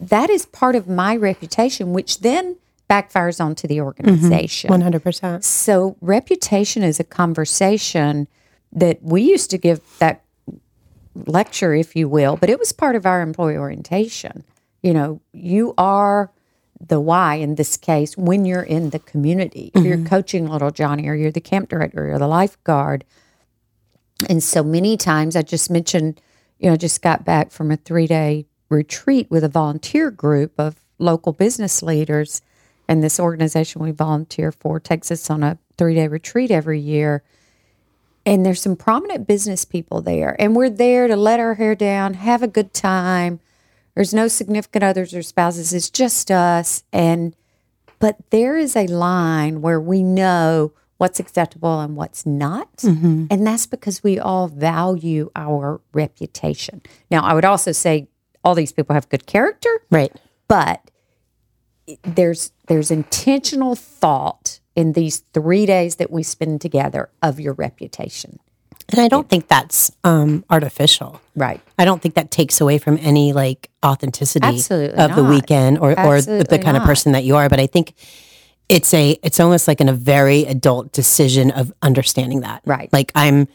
[0.00, 2.56] that is part of my reputation, which then
[2.88, 3.86] backfires onto the mm-hmm.
[3.86, 4.68] organization.
[4.68, 5.44] One hundred percent.
[5.44, 8.28] So, reputation is a conversation
[8.72, 10.22] that we used to give that
[11.26, 14.44] lecture, if you will, but it was part of our employee orientation.
[14.82, 16.30] You know, you are
[16.86, 19.70] the Y in this case when you're in the community.
[19.74, 20.06] If you're mm-hmm.
[20.06, 23.04] coaching little Johnny or you're the camp director or the lifeguard.
[24.28, 26.20] And so many times I just mentioned,
[26.58, 30.76] you know, just got back from a three day retreat with a volunteer group of
[30.98, 32.42] local business leaders.
[32.88, 37.22] And this organization we volunteer for takes us on a three day retreat every year.
[38.24, 40.36] And there's some prominent business people there.
[40.40, 43.40] And we're there to let our hair down, have a good time.
[43.94, 46.84] There's no significant others or spouses, it's just us.
[46.92, 47.34] And
[47.98, 50.72] but there is a line where we know
[51.02, 52.84] what's acceptable and what's not.
[52.84, 56.80] And that's because we all value our reputation.
[57.10, 58.06] Now, I would also say
[58.44, 60.12] all these people have good character, Right.
[60.46, 60.92] but
[62.04, 68.38] there's there's intentional thought in these 3 days that we spend together of your reputation.
[68.90, 71.20] And I don't think that's um, artificial.
[71.34, 71.60] Right.
[71.78, 75.98] I don't think that takes away from any like authenticity Absolutely of the weekend or,
[75.98, 77.48] or the, kind of person that you are.
[77.48, 77.94] But I think
[78.72, 82.62] it's a it's almost like in a very adult decision of understanding that.
[82.64, 82.90] Right.
[82.92, 83.46] Like I'm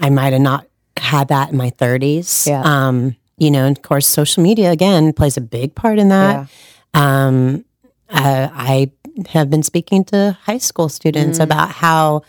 [0.00, 2.46] I might have not had that in my thirties.
[2.46, 2.62] Yeah.
[2.64, 6.48] Um, you know, and of course social media again plays a big part in that.
[6.94, 7.26] Yeah.
[7.26, 7.64] Um
[8.10, 8.90] uh, I
[9.30, 11.44] have been speaking to high school students Mm.
[11.44, 12.22] about how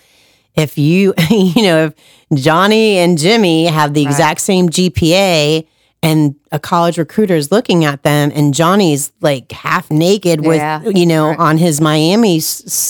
[0.56, 1.94] if you you know if
[2.34, 5.68] Johnny and Jimmy have the exact same GPA
[6.06, 10.82] and a college recruiter is looking at them and Johnny's like half naked with Yeah.
[10.88, 12.40] you know on his Miami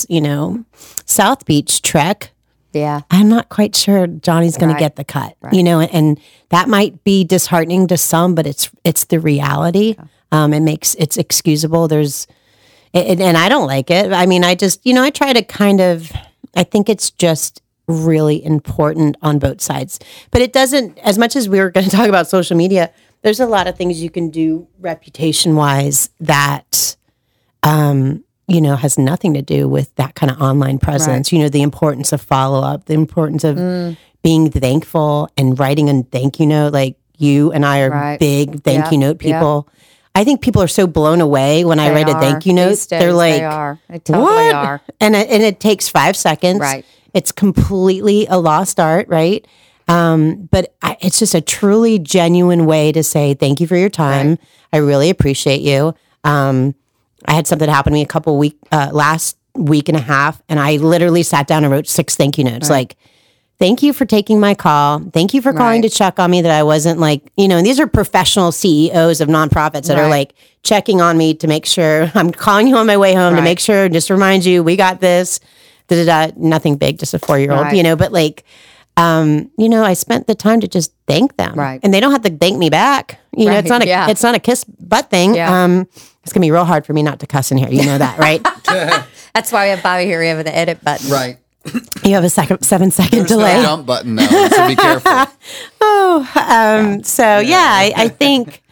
[0.10, 0.64] you know
[1.06, 2.32] South Beach trek
[2.74, 3.02] Yeah.
[3.10, 4.80] I'm not quite sure Johnny's going Right.
[4.80, 8.70] to get the cut, you know, and that might be disheartening to some, but it's
[8.84, 9.96] it's the reality.
[10.32, 11.88] Um, it makes it's excusable.
[11.88, 12.28] There's,
[12.94, 14.12] and, and I don't like it.
[14.12, 16.12] I mean, I just you know I try to kind of.
[16.58, 20.00] I think it's just really important on both sides,
[20.32, 20.98] but it doesn't.
[21.00, 22.90] As much as we were going to talk about social media,
[23.22, 26.96] there's a lot of things you can do reputation wise that
[28.48, 31.32] you know, has nothing to do with that kind of online presence.
[31.32, 33.98] You know, the importance of follow up, the importance of Mm.
[34.22, 36.72] being thankful and writing a thank you note.
[36.72, 38.20] Like you and I are Right.
[38.20, 39.68] big thank Yeah, you note people.
[40.14, 42.70] I think people are so blown away when I They write a thank you note.
[42.70, 43.80] Days, They're like, they are.
[43.90, 44.54] They totally what?
[44.54, 44.82] are.
[45.02, 46.60] And it, and it takes five seconds.
[46.60, 46.86] Right.
[47.16, 49.46] It's completely a lost art, right?
[49.88, 53.90] Um, but I, it's just a truly genuine way to say thank you for your
[53.90, 54.40] time.
[54.74, 55.94] I really appreciate you.
[56.24, 56.74] Um,
[57.28, 60.42] I had something happen to me a couple week uh, last week and a half,
[60.50, 62.70] and I literally sat down and wrote six thank you notes.
[62.70, 62.98] Like,
[63.58, 65.00] thank you for taking my call.
[65.14, 65.90] Thank you for calling Right.
[65.90, 69.22] to check on me that I wasn't like, you know, and these are professional CEOs
[69.22, 72.86] of nonprofits that are like checking on me to make sure I'm calling you on
[72.88, 75.40] my way home to make sure, just remind you, we got this.
[75.88, 77.76] Da, da, da, nothing big, just a four year old, Right.
[77.78, 78.44] you know, but like,
[78.98, 81.56] um, you know, I spent the time to just thank them.
[81.56, 81.80] Right.
[81.84, 83.20] And they don't have to thank me back.
[83.36, 84.10] You know, it's not a yeah.
[84.10, 85.36] it's not a kiss butt thing.
[85.36, 85.64] Yeah.
[85.64, 85.88] Um,
[86.24, 87.70] it's gonna be real hard for me not to cuss in here.
[87.70, 88.42] You know that, right?
[89.34, 90.20] That's why we have Bobby here.
[90.20, 91.12] We have the edit button.
[91.12, 91.38] Right.
[92.04, 93.62] you have a second seven second There's no delay.
[93.62, 95.26] jump button now, so be careful.
[95.82, 98.64] Um, so yeah, I, I think,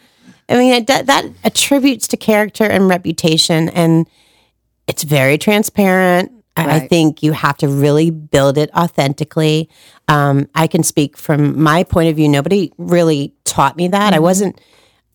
[0.48, 4.08] I mean, it, that, that attributes to character and reputation, and
[4.86, 6.32] it's very transparent.
[6.56, 9.68] I, I think you have to really build it authentically.
[10.08, 12.28] Um, I can speak from my point of view.
[12.28, 14.12] Nobody really taught me that.
[14.14, 14.60] I wasn't.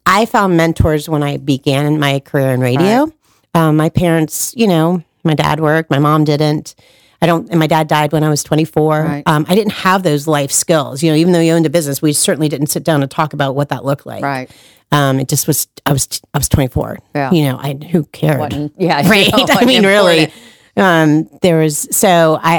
[0.06, 3.12] I found mentors when I began my career in radio.
[3.54, 6.76] Um, my parents, you know, my dad worked, my mom didn't.
[7.22, 9.02] I don't, and my dad died when I was 24.
[9.04, 9.24] Right.
[9.26, 11.04] Um, I didn't have those life skills.
[11.04, 13.34] You know, even though he owned a business, we certainly didn't sit down and talk
[13.34, 14.24] about what that looked like.
[14.24, 14.50] Right.
[14.92, 15.68] Um, it just was.
[15.86, 16.08] I was.
[16.34, 16.98] I was 24.
[17.14, 17.32] Yeah.
[17.32, 18.40] You know, I who cared?
[18.40, 19.28] Wasn't- yeah, you right.
[19.32, 20.34] know, I mean, wasn't really.
[20.78, 22.58] Um, there was so I,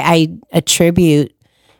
[0.51, 1.35] I attribute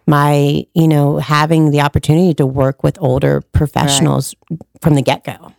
[0.07, 4.35] my you know having the opportunity to work with older professionals
[4.81, 5.53] from the get go.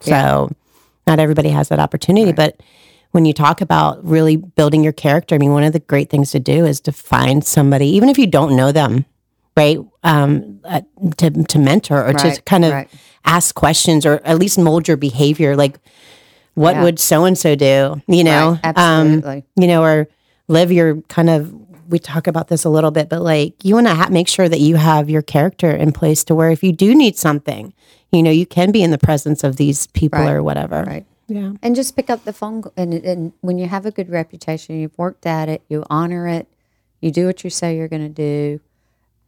[0.00, 0.50] So
[1.06, 2.60] not everybody has that opportunity, but
[3.14, 6.32] when you talk about really building your character, I mean, one of the great things
[6.32, 9.04] to do is to find somebody, even if you don't know them,
[9.56, 9.78] right?
[10.02, 10.80] Um, uh,
[11.18, 12.90] to to mentor or to kind of right.
[13.24, 15.54] ask questions or at least mold your behavior.
[15.54, 15.78] Like,
[16.54, 16.82] what Yeah.
[16.84, 18.00] would so and so do?
[18.06, 19.44] You know, Right, Um, absolutely.
[19.56, 20.08] you know, or
[20.48, 21.52] live your kind of.
[21.86, 24.48] We talk about this a little bit, but like you want to ha- make sure
[24.48, 27.74] that you have your character in place to where if you do need something,
[28.10, 30.82] you know, you can be in the presence of these people Right, or whatever.
[30.82, 31.04] Right.
[31.28, 31.52] Yeah.
[31.62, 32.64] And just pick up the phone.
[32.76, 36.46] And, and when you have a good reputation, you've worked at it, you honor it,
[37.02, 38.60] you do what you say you're going to do.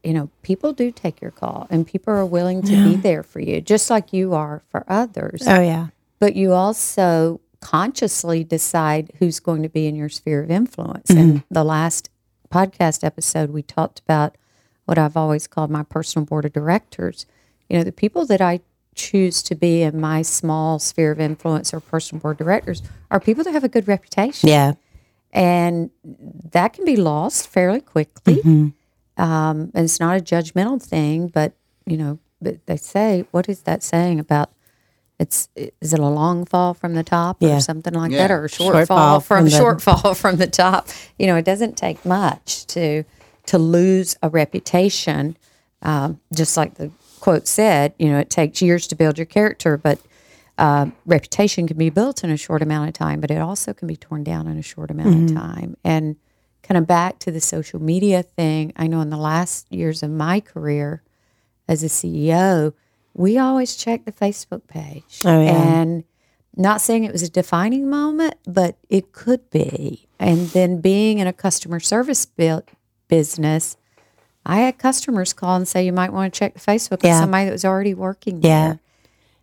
[0.03, 3.41] You know, people do take your call and people are willing to be there for
[3.41, 5.43] you, just like you are for others.
[5.47, 5.89] Oh yeah.
[6.19, 11.11] But you also consciously decide who's going to be in your sphere of influence.
[11.11, 12.11] And the last
[12.53, 14.37] podcast episode, we talked about
[14.85, 17.27] what I've always called my personal board of directors.
[17.69, 18.61] You know, the people that I
[18.95, 23.45] choose to be in my small sphere of influence or personal board directors are people
[23.45, 24.49] that have a good reputation.
[24.49, 24.75] Yeah.
[25.33, 25.91] And
[26.53, 28.41] that can be lost fairly quickly.
[29.19, 31.53] Um, and it's not a judgmental thing, but,
[31.85, 34.51] you know, but they say, what is that saying about
[35.19, 37.57] it's is it a long fall from the top Yeah.
[37.57, 38.19] or something like Yeah.
[38.29, 40.89] that, or a short, Short fall, fall from from the- short fall from the top?
[41.19, 43.05] You know, it doesn't take much to
[43.47, 45.37] to lose a reputation.
[45.83, 49.77] Um, just like the quote said, you know, it takes years to build your character,
[49.77, 49.99] but
[50.59, 53.87] uh, reputation can be built in a short amount of time, but it also can
[53.87, 55.77] be torn down in a short amount of time.
[55.85, 56.17] And
[56.63, 60.11] kind of back to the social media thing, I know in the last years of
[60.11, 61.03] my career
[61.69, 62.73] as a CEO,
[63.17, 65.23] we always check the Facebook page.
[65.25, 65.81] Oh, yeah.
[65.81, 66.05] And
[66.55, 70.07] not saying it was a defining moment, but it could be.
[70.19, 72.61] And then being in a customer service bu-
[73.09, 73.77] business,
[74.45, 77.17] I had customers call and say, you might want to check the Facebook Yeah.
[77.17, 78.69] of somebody that was already working Yeah.
[78.69, 78.81] there.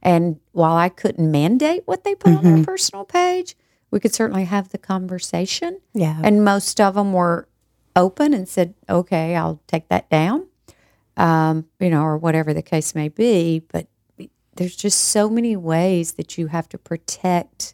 [0.01, 2.63] And while I couldn't mandate what they put on their mm-hmm.
[2.63, 3.55] personal page,
[3.89, 5.79] we could certainly have the conversation.
[5.93, 6.19] Yeah.
[6.23, 7.47] And most of them were
[7.95, 10.47] open and said, okay, I'll take that down,
[11.17, 13.61] um, you know, or whatever the case may be.
[13.71, 13.87] But
[14.55, 17.73] there's just so many ways that you have to protect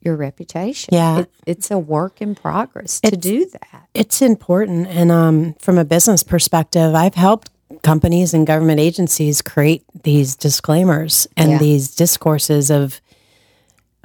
[0.00, 0.94] your reputation.
[0.94, 1.20] Yeah.
[1.20, 3.88] It, it's a work in progress to do that.
[3.94, 7.50] it's important and um, from a business perspective i've helped
[7.82, 11.58] companies and government agencies create these disclaimers and Yeah.
[11.58, 13.00] these discourses of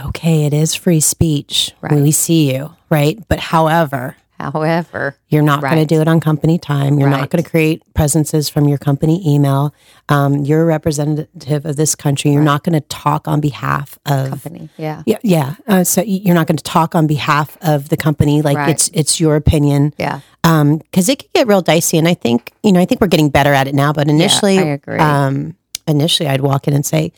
[0.04, 2.02] okay it is free speech Right.
[2.02, 6.58] we see you right but however However, you're not going to do it on company
[6.58, 7.20] time you're Right.
[7.22, 9.74] not going to create presences from your company email
[10.10, 14.30] um, you're a representative of this country you're not going to talk on behalf of
[14.30, 15.02] company, yeah.
[15.06, 15.56] yeah, yeah.
[15.68, 18.70] Uh, so you're not going to talk on behalf of the company, like Right.
[18.72, 19.94] it's it's your opinion.
[19.98, 20.20] Yeah.
[20.44, 23.08] Um, because it could get real dicey, and I think you know I think we're
[23.08, 23.94] getting better at it now.
[23.94, 24.98] But initially, I agree.
[25.00, 25.56] Um,
[25.88, 27.14] initially, I'd walk in and say,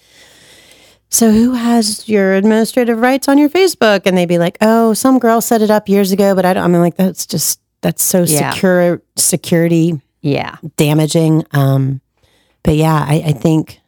[1.09, 5.19] "So who has your administrative rights on your Facebook?" And they'd be like, "Oh, some
[5.19, 8.23] girl set it up years ago, but I don't." I'm like, "That's just that's so
[8.23, 8.51] Yeah.
[8.51, 10.55] secure security Yeah.
[10.77, 12.01] damaging." Um,
[12.63, 13.79] but yeah, I, I think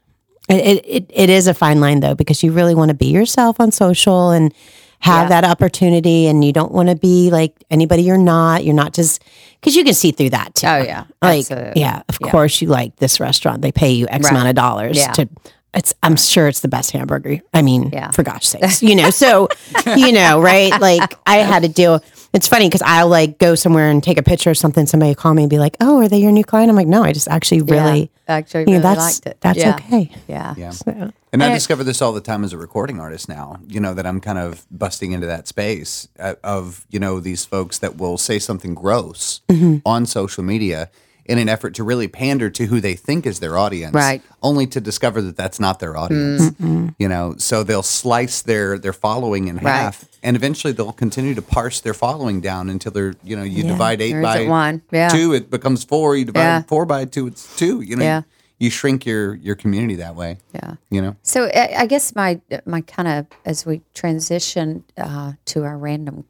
[0.49, 3.59] it, it it is a fine line though because you really want to be yourself
[3.59, 4.53] on social and
[4.99, 5.41] have Yeah.
[5.41, 8.63] that opportunity, and you don't want to be like anybody you're not.
[8.63, 9.21] You're not just
[9.59, 10.65] because you can see through that too.
[10.67, 11.03] Oh, yeah.
[11.21, 11.81] like Absolutely.
[11.81, 13.61] yeah, of course you like this restaurant.
[13.61, 14.31] They pay you X Right.
[14.31, 15.11] amount of dollars Yeah.
[15.13, 15.29] to.
[15.77, 15.93] It's.
[16.03, 17.39] I'm sure it's the best hamburger.
[17.53, 18.11] I mean, Yeah.
[18.11, 19.09] for gosh sakes, you know.
[19.11, 19.47] So,
[19.95, 20.77] you know, right?
[20.81, 22.01] Like I had to deal.
[22.33, 24.85] It's funny because I'll like go somewhere and take a picture or something.
[24.85, 26.87] Somebody will call me and be like, "Oh, are they your new client?" I'm like,
[26.87, 28.07] "No, I just actually really." Yeah.
[28.29, 29.37] Actually, you really know, that's liked it.
[29.39, 29.75] that's Yeah.
[29.75, 30.11] okay.
[30.27, 30.53] Yeah.
[30.57, 30.71] Yeah.
[30.71, 33.93] So, And I discover this all the time as a recording artist now, you know,
[33.93, 37.95] that I'm kind of busting into that space uh, of, you know, these folks that
[37.95, 39.77] will say something gross Mm-hmm.
[39.85, 40.89] on social media
[41.27, 43.93] in an effort to really pander to who they think is their audience.
[43.93, 44.21] Right.
[44.41, 46.49] Only to discover that that's not their audience.
[46.51, 46.89] Mm-hmm.
[46.97, 51.41] You know, so they'll slice their their following in half and eventually they'll continue to
[51.41, 53.69] parse their following down until they're, you know, you Yeah.
[53.71, 54.81] divide 8 There by one.
[54.91, 55.09] Yeah.
[55.09, 56.61] 2, it becomes 4, you divide Yeah.
[56.63, 58.03] 4 by 2, it's 2, you know.
[58.03, 58.21] Yeah.
[58.59, 60.37] You shrink your your community that way.
[60.51, 60.75] Yeah.
[60.89, 61.15] You know.
[61.21, 66.25] So I, I guess my my kind of as we transition uh, to our random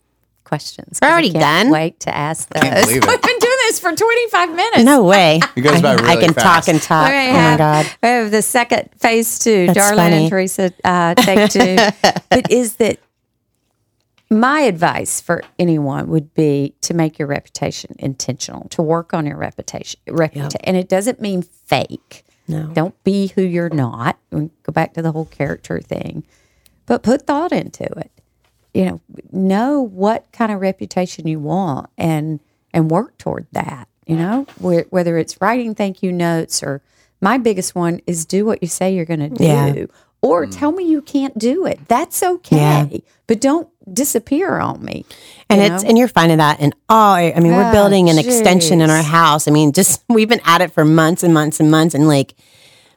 [0.48, 1.00] questions.
[1.02, 1.70] We're already done?
[1.70, 2.64] Wait to ask those.
[2.64, 3.22] Can't believe it.
[3.68, 4.84] We've been doing this for twenty five minutes.
[4.84, 5.40] no way.
[5.56, 6.68] It goes by I, I can fast.
[6.68, 7.10] talk and talk.
[7.10, 7.86] We're Oh gonna my god.
[8.04, 10.16] We have the second phase two, That's Darlynn funny.
[10.18, 11.76] and Teresa uh, take two.
[12.30, 13.00] but is that
[14.30, 19.38] my advice for anyone would be to make your reputation intentional, to work on your
[19.38, 20.00] reputation.
[20.08, 20.60] reputation.
[20.66, 22.26] And it doesn't mean fake.
[22.48, 22.68] No.
[22.68, 24.18] Don't be who you're not.
[24.32, 26.24] We Go back to the whole character thing,
[26.86, 28.12] but put thought into it.
[28.74, 29.02] You know,
[29.32, 32.40] know what kind of reputation you want and
[32.78, 33.88] and work toward that.
[34.06, 36.82] You know, Whe- whether it's writing thank you notes or
[37.20, 39.44] my biggest one is do what you say you're going to do.
[39.44, 39.86] Yeah.
[40.22, 40.56] Or mm.
[40.56, 41.80] tell me you can't do it.
[41.88, 42.88] That's okay.
[42.90, 43.00] Yeah.
[43.26, 45.06] But don't disappear on me.
[45.50, 45.90] And you it's know?
[45.90, 47.16] and you're finding that in all.
[47.16, 49.48] I mean, we're Oh, building an extension in our house.
[49.48, 51.96] I mean, just we've been at it for months and months and months.
[51.96, 52.36] And like,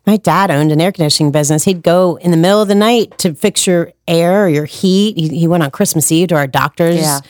[0.07, 1.65] my dad owned an air conditioning business.
[1.65, 5.17] He'd go in the middle of the night to fix your air or your heat.
[5.17, 7.01] He, he went on Christmas Eve to our doctors.
[7.01, 7.21] Yeah.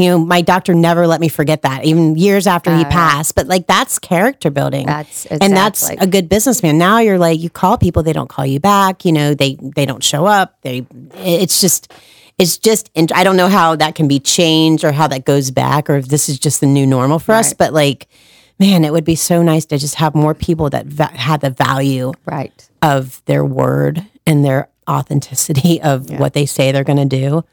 [0.00, 3.34] You know, my doctor never let me forget that, even years after he passed.
[3.34, 4.86] But like, that's character building.
[4.86, 6.78] That's and that's a good businessman.
[6.78, 9.04] Now you're like, you call people, they don't call you back.
[9.04, 10.56] You know, they they don't show up.
[10.62, 10.86] They,
[11.16, 11.92] it's just,
[12.38, 12.90] it's just.
[12.96, 15.96] And I don't know how that can be changed or how that goes back, or
[15.96, 17.52] if this is just the new normal for us.
[17.52, 18.08] But like,
[18.58, 21.50] man, it would be so nice to just have more people that va- had the
[21.50, 22.68] value right.
[22.80, 27.44] of their word and their authenticity of what they say they're going to do,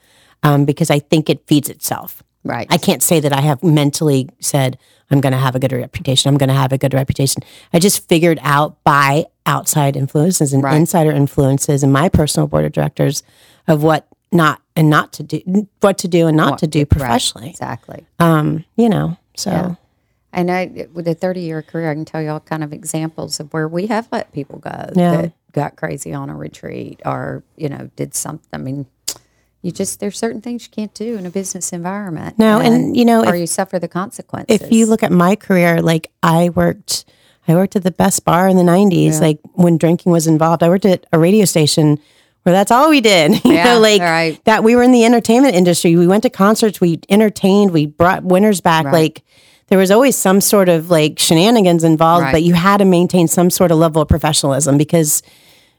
[0.43, 2.23] um, because I think it feeds itself.
[2.47, 2.67] Right.
[2.69, 4.77] I can't say that I have mentally said
[5.09, 6.29] I'm going to have a good reputation.
[6.29, 7.43] I'm going to have a good reputation.
[7.73, 10.75] I just figured out by outside influences and Right.
[10.75, 13.23] insider influences and my personal board of directors
[13.67, 17.49] of what not and not to do, what to do and not to do professionally.
[17.49, 18.05] Exactly.
[18.19, 19.75] Um, you know, so Yeah.
[20.33, 23.39] And I, with a 30 year career, I can tell you all kind of examples
[23.39, 25.21] of where we have let people go Yeah.
[25.21, 28.49] that got crazy on a retreat or you know did something.
[28.51, 28.85] I mean,
[29.61, 32.37] you just there's certain things you can't do in a business environment.
[32.37, 34.61] No, and, you know, or if- you suffer the consequences.
[34.61, 37.05] if you look at my career, like I worked,
[37.47, 39.19] I worked at the best bar in the '90s.
[39.21, 41.99] Like when drinking was involved, I worked at a radio station
[42.43, 43.31] where that's all we did.
[43.45, 44.39] You Yeah, know, like right.
[44.45, 44.63] that.
[44.63, 45.95] We were in the entertainment industry.
[45.95, 46.79] We went to concerts.
[46.79, 47.71] We entertained.
[47.71, 48.85] We brought winners back.
[48.85, 49.23] Like
[49.67, 52.31] there was always some sort of like shenanigans involved, Right.
[52.31, 55.21] but you had to maintain some sort of level of professionalism because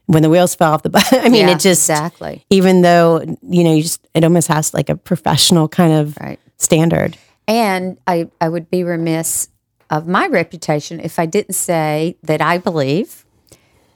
[0.09, 2.43] when the wheels fell off the bus, I mean, Yeah, it just exactly.
[2.49, 6.39] even though you know you just it almost has like a professional kind of Right.
[6.57, 7.15] standard.
[7.47, 9.49] And I, I would be remiss
[9.89, 13.25] of my reputation if I didn't say that I believe,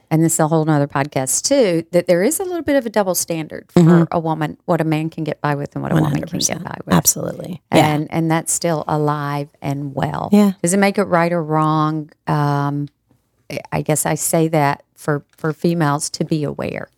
[0.10, 2.86] and this is a whole nother podcast too, that there is a little bit of
[2.86, 4.04] a double standard for Mm-hmm.
[4.12, 6.64] a woman, what a man can get by with and what a woman can get
[6.64, 6.94] by with.
[6.96, 7.62] Absolutely.
[7.74, 7.88] Yeah.
[7.94, 10.30] And and that's still alive and well.
[10.32, 10.54] Yeah.
[10.62, 12.10] Does it make it right or wrong?
[12.28, 12.88] Um,
[13.72, 16.90] I guess I say that for for females to be aware.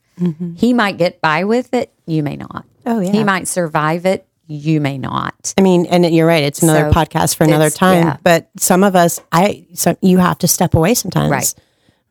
[0.55, 2.65] He might get by with it, you may not.
[2.85, 2.89] Mm-hmm.
[2.89, 3.11] Oh, yeah.
[3.11, 5.53] He might survive it, you may not.
[5.57, 6.43] I mean, and you're right.
[6.43, 7.97] It's another So podcast for another time.
[8.07, 8.17] yeah.
[8.23, 11.31] But some of us, I, so you have to step away sometimes.
[11.31, 11.53] Right.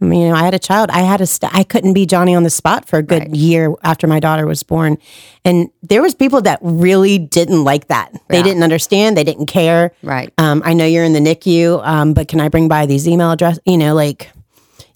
[0.04, 0.90] I mean, you know, I had a child.
[0.90, 1.26] I had to.
[1.26, 4.46] St- I couldn't be Johnny on the spot for a good year after my daughter
[4.46, 4.98] was born,
[5.44, 8.12] and there was people that really didn't like that.
[8.28, 9.16] They didn't understand.
[9.16, 9.92] They didn't care.
[10.02, 10.30] Right.
[10.38, 13.30] Um, I know you're in the NICU, um, but can I bring by these email
[13.30, 13.58] address?
[13.64, 14.30] You know, like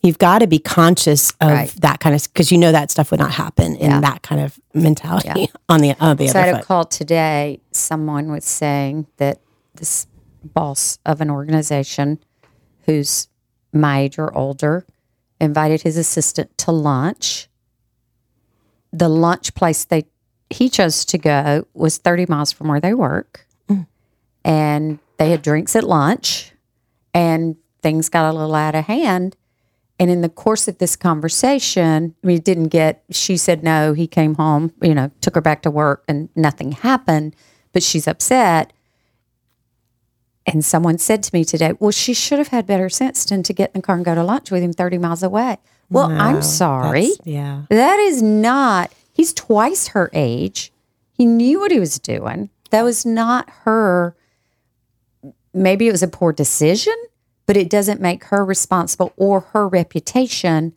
[0.02, 1.68] you've got to be conscious of Right.
[1.80, 4.00] that kind of because you know that stuff would not happen in Yeah.
[4.00, 7.60] that kind of mentality on the on the So I other had a call today.
[7.72, 9.40] Someone was saying that
[9.74, 10.06] this
[10.44, 12.18] boss of an organization
[12.84, 13.28] who's
[13.72, 14.86] my age or older
[15.40, 17.48] invited his assistant to lunch.
[18.92, 20.04] The lunch place they
[20.50, 23.46] he chose to go was 30 miles from where they work.
[23.68, 23.86] Mm.
[24.44, 26.52] And they had drinks at lunch
[27.12, 29.36] and things got a little out of hand.
[30.00, 34.36] And in the course of this conversation, it didn't get, she said no, he came
[34.36, 37.34] home, you know, took her back to work and nothing happened,
[37.72, 38.72] but she's upset.
[40.52, 43.52] And someone said to me today, well, she should have had better sense than to
[43.52, 45.58] get in the car and go to lunch with him 30 miles away.
[45.90, 47.10] Well, I'm sorry.
[47.24, 47.62] Yeah.
[47.70, 50.72] That is not, he's twice her age.
[51.12, 52.50] He knew what he was doing.
[52.70, 54.14] That was not her.
[55.54, 56.94] Maybe it was a poor decision,
[57.46, 60.74] but it doesn't make her responsible or her reputation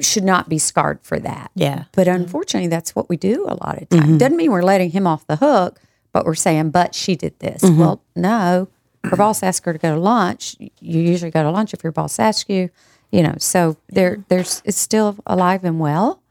[0.00, 1.50] should not be scarred for that.
[1.54, 1.84] Yeah.
[1.92, 4.04] But unfortunately, that's what we do a lot of times.
[4.04, 4.16] Mm-hmm.
[4.18, 5.80] Doesn't mean we're letting him off the hook,
[6.12, 7.62] but we're saying, but she did this.
[7.62, 7.80] Mm-hmm.
[7.80, 8.68] Well, no,
[9.04, 10.56] her boss asked her to go to lunch.
[10.58, 12.70] You usually go to lunch if your boss asks you,
[13.10, 13.34] you know.
[13.38, 16.22] So there, there's it's still alive and well,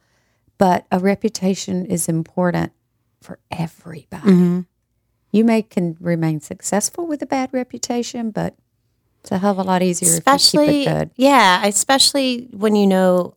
[0.58, 2.74] but a reputation is important
[3.22, 4.32] for everybody.
[4.32, 4.60] Mm-hmm.
[5.32, 8.56] You may can remain successful with a bad reputation, but
[9.22, 11.12] it's a hell of a lot easier if you especially keep it good.
[11.18, 13.36] yeah especially when you know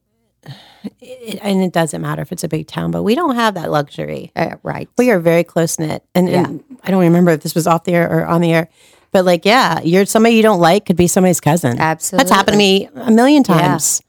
[1.01, 3.71] it, and it doesn't matter if it's a big town but we don't have that
[3.71, 4.88] luxury Uh, right.
[4.99, 7.93] we are very close knit and, and i don't remember if this was off the
[7.93, 8.69] air or on the air
[9.12, 12.23] but like yeah you're somebody you don't like could be somebody's cousin Absolutely.
[12.25, 14.03] that's happened to me a million times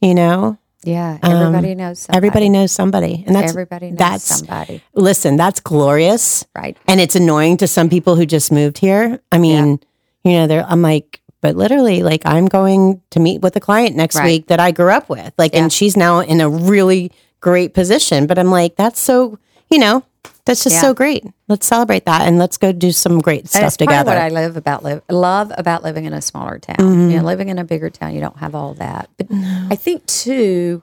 [0.00, 1.18] you know Yeah.
[1.22, 2.16] Everybody knows somebody.
[2.16, 4.82] Um, everybody knows somebody and that's Everybody knows that's somebody.
[4.94, 6.76] listen that's glorious Right.
[6.88, 9.20] and it's annoying to some people who just moved here.
[9.30, 9.78] I mean,
[10.24, 13.96] you know, they're I'm like, but literally, like I'm going to meet with a client
[13.96, 14.24] next Right.
[14.24, 15.32] week that I grew up with.
[15.38, 15.62] Like, Yeah.
[15.62, 17.10] and she's now in a really
[17.40, 18.26] great position.
[18.26, 19.38] But I'm like, that's so,
[19.70, 20.02] you know,
[20.44, 20.80] that's just Yeah.
[20.82, 21.24] so great.
[21.48, 24.10] Let's celebrate that and let's go do some great stuff it's together.
[24.10, 26.76] what I live about live love about living in a smaller town.
[26.78, 27.10] Mm-hmm.
[27.10, 29.08] You know, living in a bigger town, you don't have all that.
[29.16, 29.28] But
[29.70, 30.82] I think too,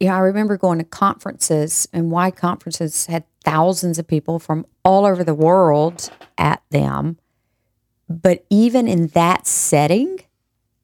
[0.00, 4.66] you know, I remember going to conferences and why conferences had thousands of people from
[4.84, 7.18] all over the world at them.
[8.08, 10.20] But even in that setting,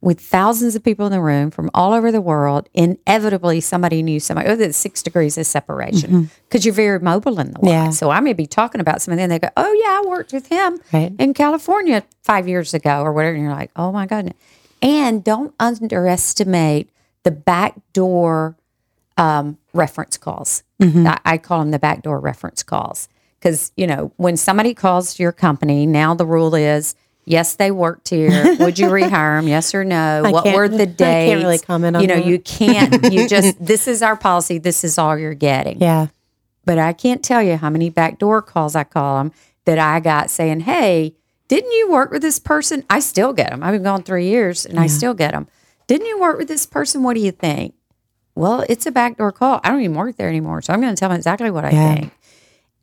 [0.00, 4.20] with thousands of people in the room from all over the world, inevitably somebody knew
[4.20, 4.48] somebody.
[4.48, 7.72] Oh, there's six degrees of separation because you're very mobile in the world.
[7.74, 7.90] Yeah.
[7.90, 10.46] So I may be talking about something, and they go, "Oh yeah, I worked with
[10.46, 11.12] him Right.
[11.18, 14.34] in California five years ago, or whatever." And you're like, "Oh my god!"
[14.80, 16.90] And don't underestimate
[17.24, 18.56] the backdoor
[19.16, 20.62] um, reference calls.
[20.80, 23.08] I, I call them the backdoor reference calls
[23.40, 26.94] because you know when somebody calls your company, now the rule is.
[27.28, 28.56] Yes, they worked here.
[28.60, 29.48] Would you rehire them?
[29.48, 30.22] Yes or no?
[30.30, 32.24] what were the I can't really comment on You know, that.
[32.26, 33.04] you can't.
[33.12, 34.58] You just this is our policy.
[34.58, 36.08] This is all you're getting yeah.
[36.64, 39.32] but I can't tell you how many backdoor calls I call them
[39.64, 41.14] that I got saying, "Hey,
[41.48, 43.62] didn't you work with this person?" I still get them.
[43.62, 45.46] I've been gone three years, and I still get them.
[45.86, 47.02] Didn't you work with this person?
[47.02, 47.74] What do you think?
[48.34, 49.60] Well, it's a backdoor call.
[49.64, 51.70] I don't even work there anymore, so I'm going to tell them exactly what I
[51.70, 51.94] Yeah.
[51.94, 52.12] think.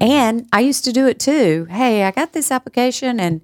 [0.01, 1.67] And I used to do it too.
[1.69, 3.41] Hey, I got this application, and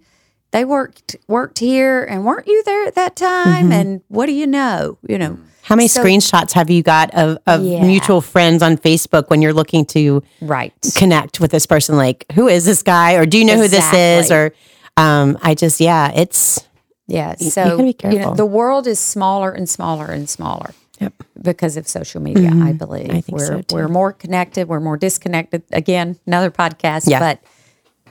[0.51, 3.71] they worked worked here, and weren't you there at that time?
[3.71, 4.97] And what do you know?
[5.07, 7.85] You know, How many So- screenshots have you got of, of Yeah.
[7.85, 10.73] mutual friends on Facebook when you're looking to Right.
[10.95, 11.95] connect with this person?
[11.97, 13.13] Like, who is this guy?
[13.13, 14.31] Or do you know who this is?
[14.31, 14.53] Or
[14.97, 16.65] um, I just, yeah, it's
[17.07, 17.35] Yeah.
[17.39, 20.71] you So be you know, the world is smaller and smaller and smaller.
[20.99, 21.13] Yep.
[21.41, 23.07] Because of social media, I believe.
[23.07, 23.15] Mm-hmm.
[23.17, 23.75] I think we're so, too.
[23.75, 25.61] we're more connected, we're more disconnected.
[25.71, 27.03] Again, another podcast.
[27.09, 27.19] Yeah.
[27.19, 27.39] But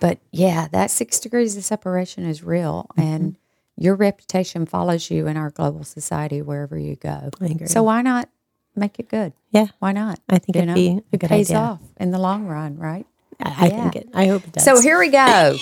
[0.00, 3.00] but yeah, that six degrees of separation is real Mm-hmm.
[3.02, 3.36] and
[3.76, 7.30] your reputation follows you in our global society wherever you go.
[7.40, 7.66] I agree.
[7.66, 8.28] So why not
[8.76, 9.32] make it good?
[9.52, 9.68] yeah.
[9.78, 10.20] Why not?
[10.28, 11.58] I think it'd be a it good pays idea.
[11.62, 13.06] off in the long run, right?
[13.42, 13.82] I, I Yeah.
[13.90, 14.08] think it.
[14.12, 14.64] I hope it does.
[14.64, 15.56] So here we go.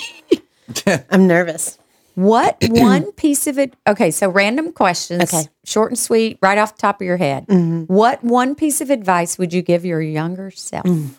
[1.11, 1.77] I'm nervous.
[2.15, 3.73] What one piece of it?
[3.87, 5.23] Okay, so random questions.
[5.23, 5.37] Okay.
[5.43, 5.51] Mm-hmm.
[5.65, 7.45] Short and sweet, right off the top of your head.
[7.87, 10.85] What one piece of advice would you give your younger self?
[10.85, 11.11] Mm.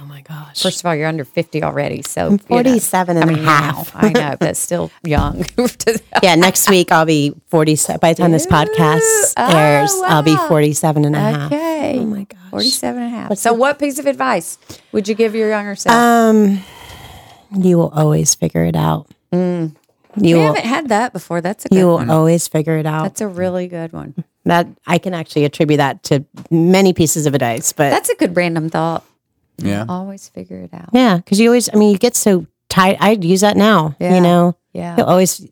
[0.00, 0.62] Oh my gosh.
[0.62, 2.02] First of all, you're under 50 already.
[2.02, 3.90] So, you know, 47 and I a mean, half.
[3.94, 5.44] I know, but still young.
[6.22, 7.98] yeah, next week I'll be 47.
[8.00, 11.52] By the time this podcast airs, I'll be 47 and a half.
[11.52, 11.98] okay.
[11.98, 12.38] Oh my gosh.
[12.50, 13.38] 47 and a half.
[13.38, 14.58] So, what piece of advice
[14.92, 15.94] would you give your younger self?
[15.94, 16.60] Um,
[17.56, 19.06] you will always figure it out.
[19.32, 19.76] You Mm.
[20.16, 21.40] we will, haven't had that before.
[21.40, 22.10] That's a good you will one.
[22.10, 23.02] always figure it out.
[23.04, 24.14] That's a really good one.
[24.44, 28.34] that I can actually attribute that to many pieces of advice, but That's a good
[28.36, 29.04] random thought.
[29.58, 29.84] Yeah.
[29.88, 30.90] Always figure it out.
[30.92, 32.96] yeah, because you always, I mean, you get so tight.
[33.00, 33.96] I use that now.
[33.98, 34.14] Yeah.
[34.14, 34.96] You know, Yeah.
[34.98, 35.46] you'll always,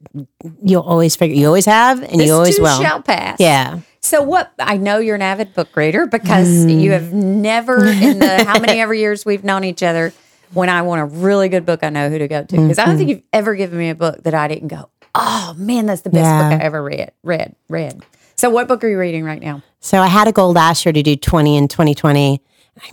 [0.63, 1.37] you'll always figure.
[1.37, 2.81] You always have, and This you always too will.
[2.81, 3.39] shall pass.
[3.41, 3.81] Yeah.
[4.01, 4.53] So what?
[4.61, 6.81] I know you're an avid book reader because Mm.
[6.81, 10.13] you have never in the how many ever years we've known each other.
[10.53, 12.85] When I want a really good book, I know who to go to because I
[12.85, 14.91] don't think you've ever given me a book that I didn't go.
[15.17, 16.51] Oh man, that's the best Yeah.
[16.51, 17.11] book I ever read.
[17.25, 18.01] Read, read.
[18.37, 19.63] So what book are you reading right now?
[19.81, 22.41] So I had a goal last year to do 20 in 2020.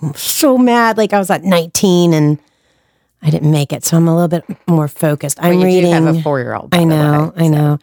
[0.01, 0.97] I'm so mad.
[0.97, 2.39] Like I was at 19 and
[3.21, 3.84] I didn't make it.
[3.86, 5.39] So I'm a little bit more focused.
[5.41, 5.93] I'm you reading.
[5.93, 6.73] have a four year old.
[6.73, 7.79] I know, I know.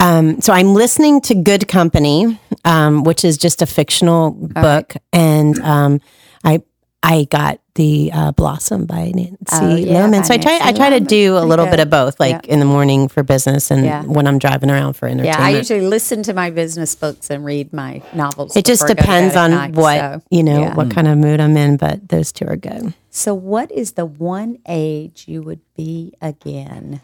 [0.00, 5.58] Um, so I'm listening to Good Company, um, which is just a fictional book, and
[5.60, 6.00] um,
[6.44, 6.62] I
[7.02, 10.22] I got the uh, Blossom by Nancy Oh, yeah.
[10.22, 12.64] So I try I try to do a little bit of both, like in the
[12.66, 14.02] morning for business and Yeah.
[14.02, 15.38] when I'm driving around for entertainment.
[15.38, 18.56] Yeah, I usually listen to my business books and read my novels.
[18.56, 20.74] it just before I go to depends on night, what so, you know, yeah.
[20.74, 21.76] what kind of mood I'm in.
[21.76, 22.94] But those two are good.
[23.10, 27.00] So, what is the one age you would be again?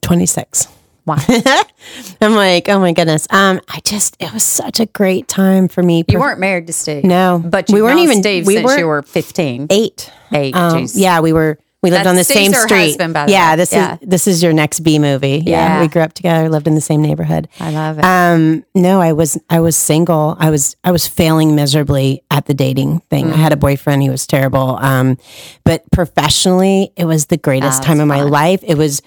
[0.00, 0.68] Twenty six.
[1.04, 1.22] Why?
[2.20, 3.26] I'm like, oh my goodness.
[3.30, 6.04] Um, I just it was such a great time for me.
[6.08, 7.04] You weren't married to Steve.
[7.04, 9.66] No, but we weren't even- Steve we since weren't- you were 15.
[9.70, 10.10] eight.
[10.32, 10.54] Eight.
[10.54, 11.58] Um, yeah, we were.
[11.82, 12.86] We lived That's on the Steve's same street.
[12.90, 13.56] husband, the yeah, way.
[13.56, 13.94] this Yeah.
[14.00, 15.42] is this is your next B movie.
[15.44, 15.78] Yeah.
[15.78, 15.80] Yeah.
[15.80, 17.48] we grew up together, lived in the same neighborhood.
[17.58, 18.04] I love it.
[18.04, 20.36] Um, no, I was I was single.
[20.38, 23.26] I was I was failing miserably at the dating thing.
[23.26, 23.32] Mm.
[23.32, 24.00] I had a boyfriend.
[24.00, 24.76] He was terrible.
[24.80, 25.18] Um,
[25.64, 28.60] but professionally, it was the greatest Ah, time of my life.
[28.62, 29.02] It was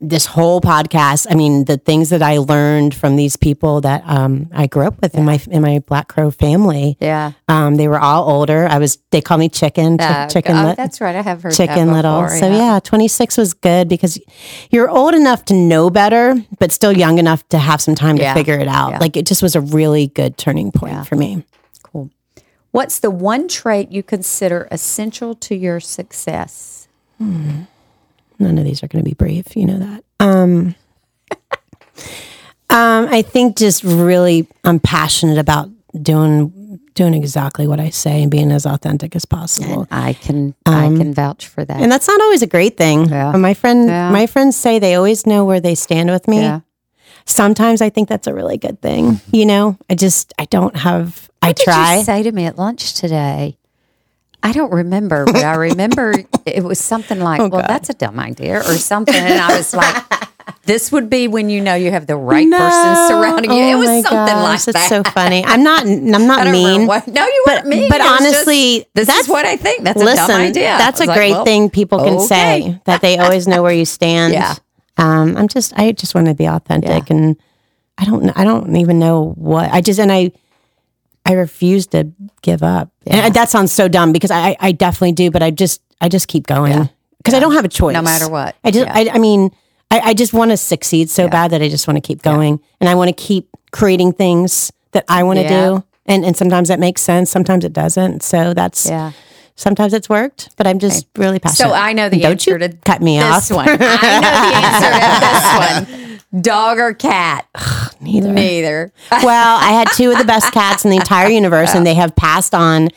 [0.00, 1.26] this whole podcast.
[1.30, 5.00] I mean, the things that I learned from these people that um, I grew up
[5.00, 6.96] with in my in my Black Crow family.
[7.00, 7.32] yeah.
[7.46, 8.66] Um, they were all older.
[8.66, 8.98] I was.
[9.12, 9.98] They called me chicken.
[9.98, 10.56] Chi- Uh, chicken.
[10.56, 11.14] oh, lit- that's right.
[11.14, 12.22] I have heard chicken that little.
[12.22, 14.18] before, So yeah, 26 was good because
[14.70, 18.34] you're old enough to know better, but still young enough to have some time Yeah.
[18.34, 18.90] to figure it out.
[18.92, 18.98] Yeah.
[18.98, 21.44] Like it just was a really good turning point for me.
[21.84, 22.10] Cool.
[22.72, 26.88] What's the one trait you consider essential to your success?
[28.38, 29.56] None of these are going to be brief.
[29.56, 30.04] You know that.
[30.20, 30.74] Um,
[32.70, 35.68] um, I think just really, I'm passionate about
[36.00, 39.86] doing doing exactly what I say and being as authentic as possible.
[39.90, 41.80] I can I can vouch for that.
[41.80, 43.08] And that's not always a great thing.
[43.08, 43.32] Yeah.
[43.36, 44.10] My friend, Yeah.
[44.10, 46.40] my friends say they always know where they stand with me.
[46.40, 46.60] yeah.
[47.24, 49.20] sometimes I think that's a really good thing.
[49.32, 51.30] You know, I just I don't have.
[51.40, 51.96] I What did try.
[51.98, 53.56] you say to me at lunch today?
[54.42, 56.14] I don't remember, but I remember
[56.46, 59.74] it was something like, Oh, "Well, that's a dumb idea," or something, and I was
[59.74, 60.04] like,
[60.64, 63.74] "This would be when you know you have the right person surrounding you." Oh it
[63.74, 64.72] was something gosh, like that.
[64.74, 65.44] That's so funny.
[65.44, 65.82] I'm not.
[65.86, 66.86] I'm not mean.
[66.86, 67.88] what- no, you but- weren't mean.
[67.88, 69.82] but was just, honestly, this that's- is what I think.
[69.82, 70.76] That's a dumb idea.
[70.78, 72.26] that's a like, great well, thing people can okay.
[72.26, 74.34] say that they always know where you stand.
[74.34, 74.54] Yeah.
[74.98, 75.72] Um, I'm just.
[75.76, 77.16] I just want to be authentic, Yeah.
[77.16, 77.36] and
[77.98, 78.30] I don't.
[78.38, 79.98] I don't even know what I just.
[79.98, 80.30] And I.
[81.28, 82.10] I refuse to
[82.42, 82.90] give up.
[83.06, 86.26] And that sounds so dumb because I, I definitely do, but I just I just
[86.28, 87.92] keep going because I don't have a choice.
[87.94, 88.56] No matter what.
[88.64, 88.92] I just Yeah.
[89.12, 89.50] I, I mean
[89.90, 92.60] I, I just want to succeed so bad that I just want to keep going
[92.80, 95.66] and I want to keep creating things that I want to Yeah.
[95.66, 95.84] do.
[96.06, 98.22] And and sometimes that makes sense, sometimes it doesn't.
[98.22, 99.12] So that's Yeah.
[99.54, 101.68] sometimes it's worked, but I'm just really passionate.
[101.68, 103.56] So I know the Don't answer you to cut me this off.
[103.56, 103.68] one.
[103.68, 106.04] I know the answer to this one.
[106.40, 107.46] Dog or cat?
[108.00, 108.32] Neither.
[108.32, 108.92] Neither.
[109.10, 112.14] well, I had two of the best cats in the entire universe, and they have
[112.16, 112.88] passed on.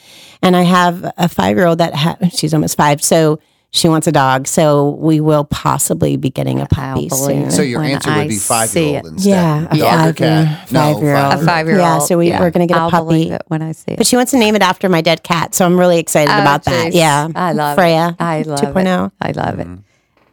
[0.44, 4.08] And I have a five year old that ha- she's almost five, so she wants
[4.08, 4.48] a dog.
[4.48, 7.52] So we will possibly be getting a I'll puppy oh, soon.
[7.52, 9.30] So your when answer would be five year old instead.
[9.30, 10.72] Yeah, a Dog five-year- cat?
[10.72, 11.34] No, five-year-old.
[11.34, 11.82] A five year old.
[11.86, 13.06] Yeah, so we- we're gonna get a I'll puppy.
[13.06, 13.98] believe it when I see it.
[13.98, 15.54] But she wants to name it after my dead cat.
[15.56, 16.92] So I'm really excited Oh, about that.
[16.94, 17.30] Yeah.
[17.34, 18.22] I love Freya it.
[18.22, 19.06] I love 2.0.
[19.08, 19.12] it.
[19.22, 19.68] I love it.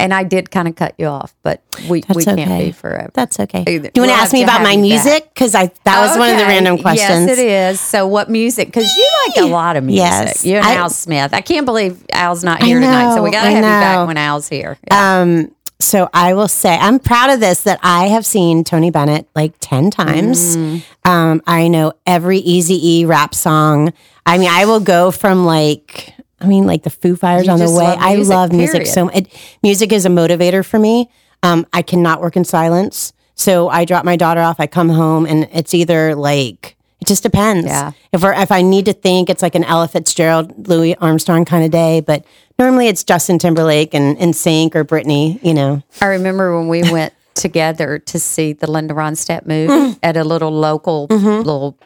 [0.00, 2.44] And I did kind of cut you off, but we, That's we okay.
[2.44, 3.10] can't be forever.
[3.14, 3.64] That's okay.
[3.66, 5.28] Either- You want we'll to ask me about my music?
[5.34, 7.26] Because I that was one of the random questions.
[7.26, 7.80] Yes, it is.
[7.80, 8.68] So, what music?
[8.68, 10.04] Because you like a lot of music.
[10.04, 10.44] Yes.
[10.44, 11.34] You and I- Al Smith.
[11.34, 13.14] I can't believe Al's not here tonight.
[13.14, 14.78] So we got to have you back when Al's here.
[14.86, 15.20] Yeah.
[15.20, 19.28] Um, so I will say I'm proud of this that I have seen Tony Bennett
[19.36, 20.56] like 10 times.
[20.56, 20.82] Mm.
[21.04, 23.92] Um, I know every Easy E rap song.
[24.26, 27.58] I mean, I will go from like I mean, like the Foo Fighters You on
[27.58, 27.84] the way.
[27.84, 28.92] love I music, love music period.
[28.92, 29.26] so it,
[29.62, 31.10] music is a motivator for me.
[31.42, 33.12] Um, I cannot work in silence.
[33.34, 37.22] So I drop my daughter off, I come home and it's either like it just
[37.22, 37.66] depends.
[37.66, 37.92] Yeah.
[38.12, 41.64] If we're, if I need to think, it's like an Ella Fitzgerald, Louis Armstrong kind
[41.64, 42.00] of day.
[42.00, 42.24] But
[42.58, 45.80] normally it's Justin Timberlake and, NSYNC or Britney, you know.
[46.00, 49.98] I remember when we went together to see the Linda Ronstadt move Mm.
[50.02, 51.78] at a little local little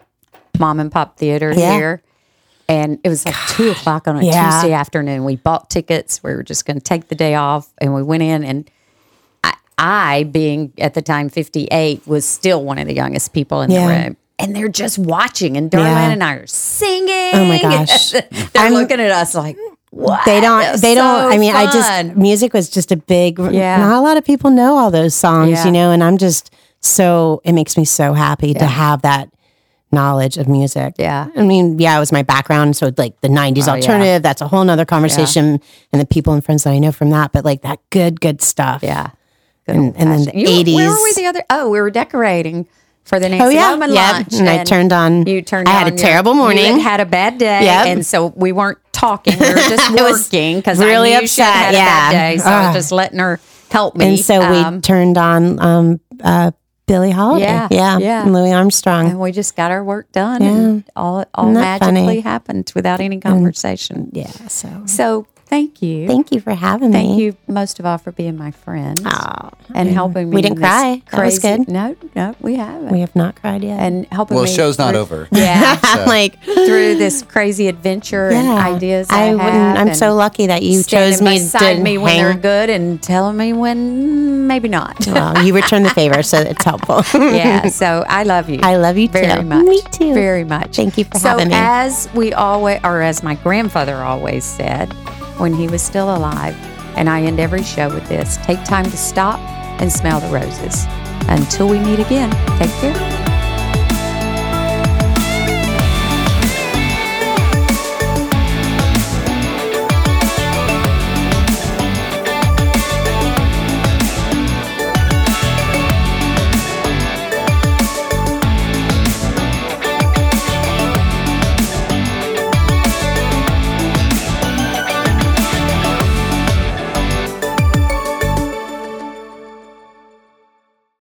[0.58, 1.60] mom and pop theater Mm-hmm.
[1.60, 1.74] Yeah.
[1.74, 2.02] here.
[2.68, 4.50] And it was like two o'clock on a Yeah.
[4.60, 5.24] Tuesday afternoon.
[5.24, 6.22] We bought tickets.
[6.22, 8.44] We were just going to take the day off, and we went in.
[8.44, 8.70] And
[9.44, 13.62] I, I, being at the time fifty eight, was still one of the youngest people
[13.62, 13.86] in Yeah.
[13.86, 14.16] the room.
[14.38, 16.10] And they're just watching, and Darlynn Yeah.
[16.10, 17.30] and I are singing.
[17.34, 18.10] Oh my gosh.
[18.10, 18.22] they're
[18.56, 19.56] I'm- looking at us like,
[19.90, 20.80] "What?" They don't.
[20.80, 21.30] They don't.
[21.32, 23.38] I mean, I just music was just a big.
[23.38, 23.76] Yeah.
[23.78, 27.40] Not a lot of people know all those songs, you know, and I'm just so.
[27.44, 29.28] It makes me so happy to have that
[29.92, 30.94] knowledge of music.
[30.98, 31.28] Yeah.
[31.36, 33.80] I mean, yeah, it was my background, so like the '90s Oh, yeah.
[33.80, 34.22] alternative.
[34.22, 35.60] That's a whole nother conversation,
[35.92, 37.32] and the people and friends that I know from that.
[37.32, 38.82] But like that good, good stuff.
[38.82, 39.10] Yeah.
[39.66, 40.38] Good And- and then the
[40.70, 41.44] You- Where were we the other?
[41.50, 42.66] Oh, we were decorating
[43.04, 44.10] for the Nancy Oh yeah, Loman yeah.
[44.12, 44.34] lunch.
[44.34, 45.26] And, I turned on.
[45.26, 45.68] You turned.
[45.68, 46.76] I had a your- terrible morning.
[46.76, 47.86] You had, a bad day, Yep.
[47.86, 49.38] and so we weren't talking.
[49.38, 51.80] We were just working because really I knew upset, had yeah.
[51.80, 52.38] a bad day.
[52.38, 53.40] So I was just letting her
[53.70, 54.06] help me.
[54.06, 56.50] and so Um, we turned on um, uh,
[56.86, 57.44] Billie Holiday.
[57.44, 58.22] Yeah, yeah, yeah.
[58.22, 59.10] and Louis Armstrong.
[59.10, 62.20] and we just got our work done, and all all magically funny?
[62.20, 64.10] happened without any conversation.
[64.12, 64.30] yeah.
[64.48, 66.06] So So thank you.
[66.06, 66.94] thank you for having me.
[66.94, 69.50] Thank you most of all for being my friend Aw.
[69.74, 70.36] and helping me.
[70.36, 71.02] We didn't in this cry.
[71.10, 71.68] That was good.
[71.68, 72.90] No, no, we haven't.
[72.90, 73.78] We have not cried yet.
[73.78, 74.56] and helping me Well, me.
[74.56, 75.28] show's not over.
[75.42, 79.78] Yeah, I'm like, through this crazy adventure and ideas I I, wouldn't.
[79.78, 82.22] I'm so lucky that you chose me beside to me when hang.
[82.24, 85.04] they're good and telling me when maybe not.
[85.06, 87.02] well, you return the favor, so it's helpful.
[87.20, 88.60] yeah, so I love you.
[88.62, 89.42] I love you very too.
[89.42, 89.66] much.
[89.66, 90.14] Me too.
[90.14, 90.76] Very much.
[90.76, 91.54] Thank you for so having me.
[91.56, 94.94] as we always, or as my grandfather always said,
[95.38, 96.54] when he was still alive,
[96.96, 99.38] and I end every show with this: take time to stop
[99.80, 100.86] and smell the roses.
[101.28, 103.21] Until we meet again, take care.